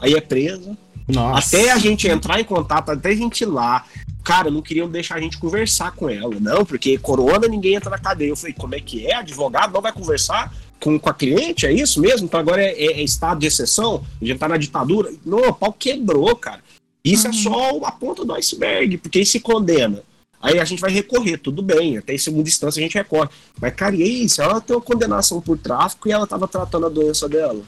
[0.00, 0.76] aí é presa.
[1.08, 1.56] Nossa.
[1.56, 3.84] Até a gente entrar em contato, até a gente ir lá.
[4.24, 6.34] Cara, não queriam deixar a gente conversar com ela.
[6.40, 8.30] Não, porque corona ninguém entra na cadeia.
[8.30, 9.14] Eu falei, como é que é?
[9.14, 11.64] Advogado não vai conversar com, com a cliente?
[11.64, 12.26] É isso mesmo?
[12.26, 14.04] Então agora é, é- é estado de exceção?
[14.20, 15.12] A gente tá na ditadura?
[15.24, 16.60] Não, o pau quebrou, cara.
[17.04, 17.36] Isso é Uhum.
[17.36, 20.02] só a ponta do iceberg, porque aí se condena.
[20.42, 23.28] Aí a gente vai recorrer, tudo bem, até em segunda instância a gente recorre.
[23.60, 26.88] Mas, cara, e se ela tem uma condenação por tráfico e ela tava tratando a
[26.88, 27.62] doença dela?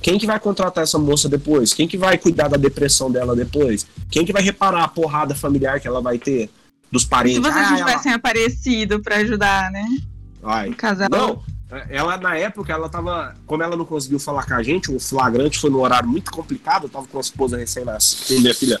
[0.00, 1.72] Quem que vai contratar essa moça depois?
[1.72, 3.86] Quem que vai cuidar da depressão dela depois?
[4.10, 6.48] Quem que vai reparar a porrada familiar que ela vai ter
[6.92, 7.38] dos Se parentes?
[7.40, 9.84] vocês Ah, não ela- tivessem aparecido pra ajudar, né?
[10.40, 10.70] Vai.
[10.70, 11.08] O casal.
[11.10, 11.42] Não,
[11.88, 13.34] ela na época, ela tava.
[13.46, 16.84] Como ela não conseguiu falar com a gente, o flagrante foi num horário muito complicado.
[16.84, 18.80] Eu tava com a esposa recém-nascida, minha filha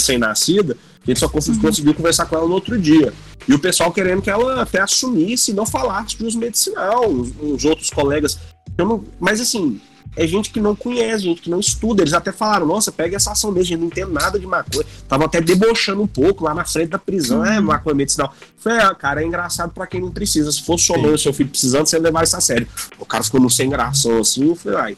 [0.00, 0.76] recém-nascida.
[1.02, 3.12] A gente só cons- conseguiu conversar com ela no outro dia.
[3.48, 7.30] E o pessoal querendo que ela até assumisse e não falasse de uso medicinal, os,
[7.40, 8.38] os outros colegas.
[8.76, 9.80] Eu não, mas assim,
[10.14, 12.02] é gente que não conhece, gente que não estuda.
[12.02, 14.84] Eles até falaram, nossa, pega essa ação mesmo, a gente não entende nada de maconha.
[15.08, 18.34] Tava até debochando um pouco lá na frente da prisão, é maconha medicinal.
[18.58, 20.50] Falei, ah, cara, é engraçado pra quem não precisa.
[20.52, 22.66] Se fosse sua mãe ou seu filho precisando, você ia levar isso a sério.
[22.98, 24.96] O cara ficou no sem gração assim, eu falei, ai.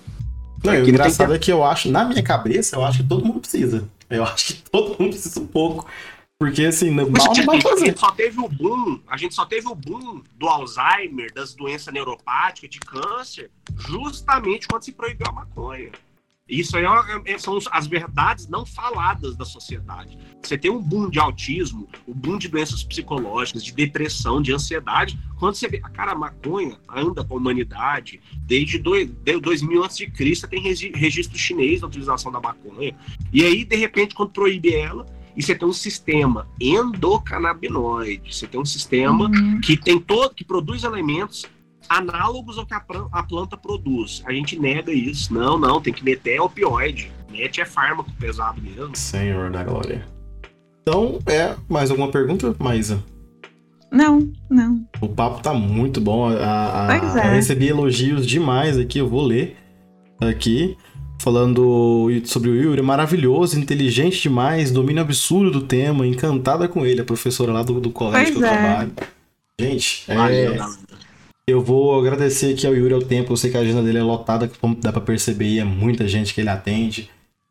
[0.62, 3.08] Não, e o engraçado tem é que eu acho, na minha cabeça, eu acho que
[3.08, 3.84] todo mundo precisa.
[4.10, 5.86] Eu acho que todo mundo precisa um pouco.
[6.40, 7.98] Porque assim, mal não vai a gente fazer.
[7.98, 12.70] só teve o boom, a gente só teve o boom do Alzheimer, das doenças neuropáticas,
[12.70, 15.90] de câncer, justamente quando se proibiu a maconha.
[16.48, 20.16] Isso aí é- é- são as verdades não faladas da sociedade.
[20.40, 25.18] Você tem um boom de autismo, um boom de doenças psicológicas, de depressão, de ansiedade.
[25.40, 30.06] Quando você vê, cara, a maconha anda com a humanidade desde dois- de 2000 a.C.
[30.48, 32.96] tem regi- registro chinês da utilização da maconha.
[33.32, 35.04] E aí, de repente, quando proíbe ela,
[35.38, 39.60] e você tem um sistema endocannabinoide, você tem um sistema Uhum.
[39.60, 41.46] que tem todo, que produz elementos
[41.88, 42.82] análogos ao que a,
[43.12, 44.22] a planta produz.
[44.26, 45.32] A gente nega isso.
[45.32, 47.10] Não, não, tem que meter opioide.
[47.30, 48.94] Mete é fármaco pesado mesmo.
[48.96, 50.04] Senhor da glória.
[50.82, 53.02] Então, é, mais alguma pergunta, Maísa?
[53.92, 54.86] Não, não.
[55.00, 56.28] O papo tá muito bom.
[56.28, 57.26] A, a- Pois é.
[57.28, 59.56] Eu recebi elogios demais aqui, eu vou ler
[60.20, 60.76] aqui.
[61.20, 67.04] Falando sobre o Yuri, maravilhoso, inteligente demais, domínio absurdo do tema, encantada com ele, a
[67.04, 68.62] professora lá do, do colégio Pois que eu é.
[68.62, 68.92] trabalho.
[69.60, 70.56] Gente, é,
[71.48, 73.32] eu vou agradecer aqui ao Yuri ao tempo.
[73.32, 76.06] Eu sei que a agenda dele é lotada, como dá pra perceber, e é muita
[76.06, 77.10] gente que ele atende.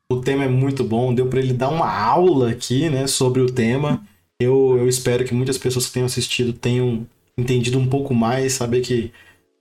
[0.09, 3.47] O tema é muito bom, deu pra ele dar uma aula aqui, né, sobre o
[3.47, 4.01] tema.
[4.39, 7.05] Eu, eu espero que muitas pessoas que tenham assistido tenham
[7.37, 9.11] entendido um pouco mais, saber que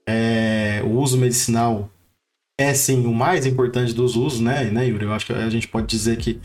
[0.07, 1.89] é, o uso medicinal
[2.59, 5.05] é sim o mais importante dos usos, né, né, Yuri?
[5.05, 6.41] Eu acho que a gente pode dizer que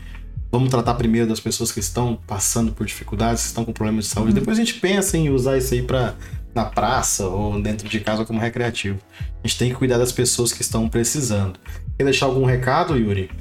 [0.51, 4.11] vamos tratar primeiro das pessoas que estão passando por dificuldades, que estão com problemas de
[4.11, 4.29] saúde.
[4.29, 4.35] Uhum.
[4.35, 6.15] Depois a gente pensa em usar isso aí para
[6.53, 8.99] na praça ou dentro de casa como recreativo.
[9.43, 11.59] A gente tem que cuidar das pessoas que estão precisando.
[11.97, 13.31] Quer deixar algum recado, Yuri?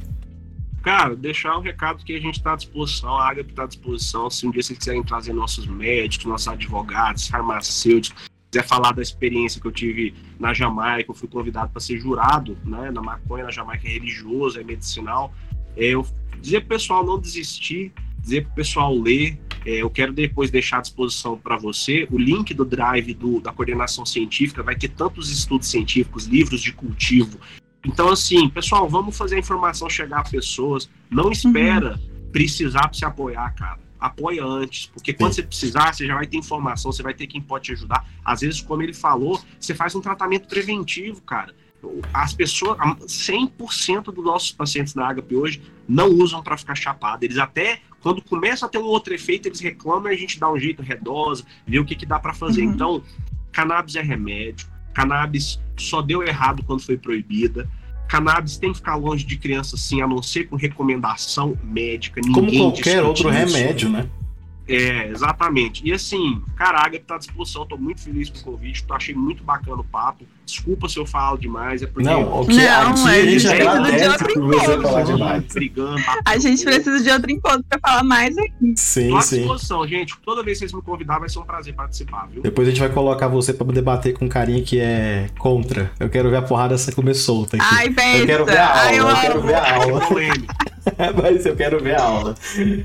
[0.83, 4.31] Cara, deixar um recado que a gente está à disposição, a Água está à disposição.
[4.31, 9.59] Se um dia vocês quiserem trazer nossos médicos, nossos advogados, farmacêuticos, quiser falar da experiência
[9.59, 13.51] que eu tive na Jamaica, eu fui convidado para ser jurado né, na maconha, na
[13.51, 15.33] Jamaica é religioso, é medicinal.
[15.75, 16.07] É, eu
[16.39, 19.41] dizer para o pessoal não desistir, dizer para o pessoal ler.
[19.65, 23.53] É, eu quero depois deixar à disposição para você o link do drive do, da
[23.53, 27.39] coordenação científica, vai ter tantos estudos científicos, livros de cultivo.
[27.87, 30.91] Então, assim, pessoal, vamos fazer a informação chegar a pessoas.
[31.09, 32.31] Não espera uhum.
[32.33, 35.43] precisar para se apoiar, cara apoia antes, porque quando Sim.
[35.43, 38.05] você precisar, você já vai ter informação, você vai ter quem pode te ajudar.
[38.25, 41.55] Às vezes, como ele falou, você faz um tratamento preventivo, cara.
[42.13, 47.25] As pessoas, 100% dos nossos pacientes da Agape hoje não usam para ficar chapado.
[47.25, 50.51] Eles até, quando começa a ter um outro efeito, eles reclamam e a gente dá
[50.51, 52.65] um jeito redosa, vê o que, que dá para fazer.
[52.65, 52.73] Uhum.
[52.73, 53.03] Então,
[53.53, 57.69] cannabis é remédio, cannabis só deu errado quando foi proibida.
[58.13, 62.21] Cannabis tem que ficar longe de criança, sim, a não ser com recomendação médica.
[62.21, 63.39] Como qualquer outro isso.
[63.39, 64.07] remédio, né?
[64.69, 65.83] É, exatamente.
[65.83, 69.43] E assim, caraca, tá à disposição, tô muito feliz com o convite, tô, achei muito
[69.43, 70.27] bacana o papo.
[70.45, 72.09] Desculpa se eu falo demais, é porque.
[72.09, 75.45] Não, o que não, aqui a gente você falar demais.
[75.53, 78.75] Brigando, a gente precisa de outro encontro pra falar mais aqui.
[78.77, 79.39] Sim, tô à sim.
[79.39, 80.15] disposição, gente.
[80.25, 82.43] Toda vez que vocês me convidar, vai ser um prazer participar, viu?
[82.43, 85.91] Depois a gente vai colocar você pra debater com um carinha que é contra.
[85.99, 87.67] Eu quero ver a porrada essa comer solta aqui.
[87.71, 88.19] Ai, besta.
[88.19, 90.01] Eu quero ver a aula, Ai, eu, eu quero ver a aula.
[91.23, 92.35] Mas eu quero ver a aula.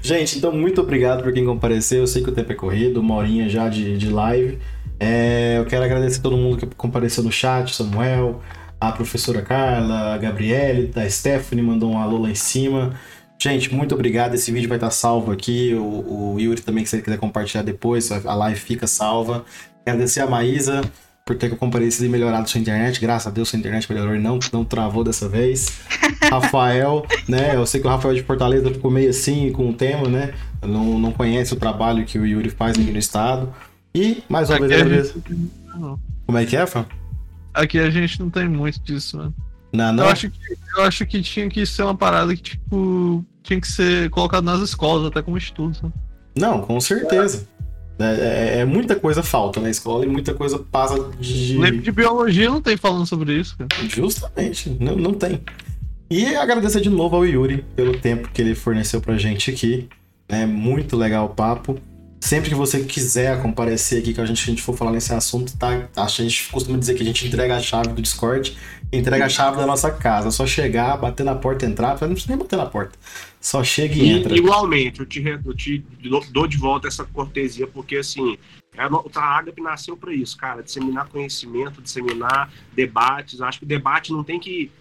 [0.01, 1.99] Gente, então muito obrigado por quem compareceu.
[1.99, 4.59] Eu sei que o tempo é corrido, uma horinha já de, de live.
[4.99, 8.41] É, eu quero agradecer a todo mundo que compareceu no chat, Samuel,
[8.79, 12.93] a professora Carla, a Gabriele, a Stephanie mandou um alô lá em cima.
[13.39, 14.33] Gente, muito obrigado.
[14.33, 15.73] Esse vídeo vai estar salvo aqui.
[15.75, 19.45] O, o Yuri também, se você quiser compartilhar depois, a live fica salva.
[19.85, 20.81] Agradecer a Maísa
[21.23, 22.99] por ter comparecido e melhorado sua internet.
[22.99, 25.79] Graças a Deus sua internet melhorou e não, não travou dessa vez.
[26.31, 27.55] Rafael, né?
[27.55, 30.33] Eu sei que o Rafael de Fortaleza ficou meio assim com o tema, né?
[30.61, 33.53] Não, não conhece o trabalho que o Yuri faz aqui no estado.
[33.97, 35.51] E, mais uma Aqui vez, gente...
[36.27, 36.85] Como é que é, Fã?
[37.51, 39.31] Aqui a gente não tem muito disso, né?
[39.73, 40.03] Não, não.
[40.03, 40.39] Eu acho, que,
[40.77, 44.61] eu acho que tinha que ser uma parada que, tipo, tinha que ser colocado nas
[44.61, 45.93] escolas, até como estudo, sabe?
[46.37, 47.47] Não, com certeza.
[47.97, 51.57] É, é, é, muita coisa falta na escola e muita coisa passa de.
[51.57, 53.69] Livro de biologia não tem falando sobre isso, cara.
[53.89, 55.41] Justamente, não, não tem.
[56.07, 59.89] E agradecer de novo ao Yuri pelo tempo que ele forneceu pra gente aqui.
[60.29, 61.79] É muito legal o papo.
[62.19, 65.55] Sempre que você quiser comparecer aqui, que a gente, a gente for falar nesse assunto,
[65.57, 65.87] tá?
[65.95, 68.57] A gente costuma dizer que a gente entrega a chave do Discord,
[68.91, 70.29] entrega a chave da nossa casa.
[70.29, 71.89] É só chegar, bater na porta, entrar.
[72.01, 72.97] Não precisa nem bater na porta.
[73.39, 74.35] Só chega e, e entra.
[74.35, 75.85] Igualmente, eu te, eu te
[76.31, 78.37] dou de volta essa cortesia, porque assim,
[78.75, 80.63] é a Agape nasceu para isso, cara.
[80.63, 83.41] Disseminar conhecimento, disseminar debates.
[83.41, 84.71] Acho que o debate não tem que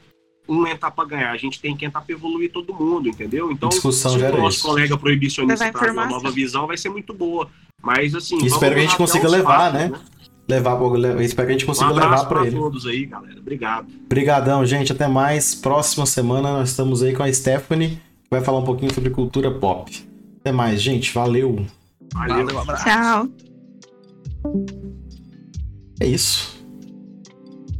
[0.48, 3.51] um entrar para ganhar, a gente tem que entrar para evoluir todo mundo, entendeu?
[3.51, 7.48] Então, Discussão se o nosso colega proibicionista traz uma nova visão, vai ser muito boa.
[7.82, 9.89] Mas assim, espero que a gente consiga levar, né?
[9.89, 10.01] né?
[10.48, 10.78] Levar,
[11.20, 12.56] espero que a gente consiga um levar para ele.
[12.56, 13.39] todos aí, galera.
[13.39, 13.89] Obrigado.
[14.05, 14.93] Obrigadão, gente.
[14.93, 15.55] Até mais.
[15.55, 19.51] Próxima semana nós estamos aí com a Stephanie, que vai falar um pouquinho sobre cultura
[19.51, 20.09] pop.
[20.40, 21.12] Até mais, gente.
[21.12, 21.66] Valeu.
[22.14, 22.85] Valeu, um abraço.
[22.85, 23.28] Tchau.
[26.01, 26.56] É isso.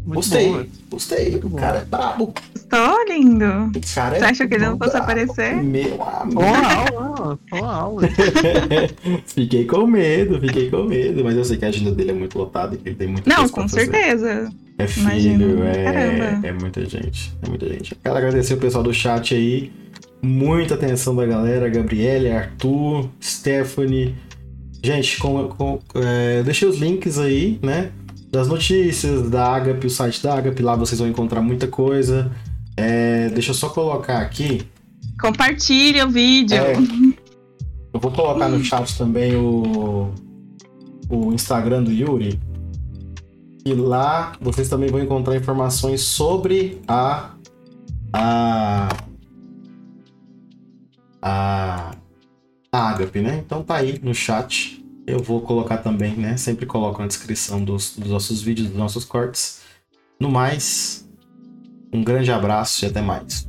[0.05, 1.33] Muito gostei, bom, gostei.
[1.33, 2.33] Muito o cara é brabo.
[2.69, 3.45] Tô lindo.
[3.45, 5.57] O cara é Você acha que ele não fosse aparecer?
[5.63, 6.41] Meu amigo.
[6.43, 8.03] aula, aula.
[9.27, 11.25] fiquei com medo, fiquei com medo.
[11.25, 13.29] Mas eu sei que a agenda dele é muito lotada e que ele tem muita
[13.29, 14.51] Não, com certeza.
[14.79, 17.35] É filho, é, é muita gente.
[17.43, 17.95] É muita gente.
[17.95, 19.73] Quero agradecer o pessoal do chat aí.
[20.23, 21.69] Muita atenção da galera.
[21.69, 24.15] Gabriele, Arthur, Stephanie.
[24.83, 27.91] Gente, com, com, é, deixei os links aí, né?
[28.37, 32.31] Das notícias da Agape, o site da Agape, lá vocês vão encontrar muita coisa.
[32.77, 34.69] É, deixa eu só colocar aqui.
[35.19, 36.57] Compartilha o vídeo.
[36.59, 36.75] É,
[37.93, 40.13] eu vou colocar no chat também o,
[41.09, 42.39] o Instagram do Yuri.
[43.65, 47.31] E lá vocês também vão encontrar informações sobre a.
[48.13, 48.89] a.
[51.23, 51.91] a,
[52.71, 53.43] a Agape, né?
[53.45, 54.86] Então tá aí no chat.
[55.07, 56.37] Eu vou colocar também, né?
[56.37, 59.61] Sempre coloco na descrição dos, dos nossos vídeos, dos nossos cortes.
[60.19, 61.09] No mais,
[61.93, 63.47] um grande abraço e até mais.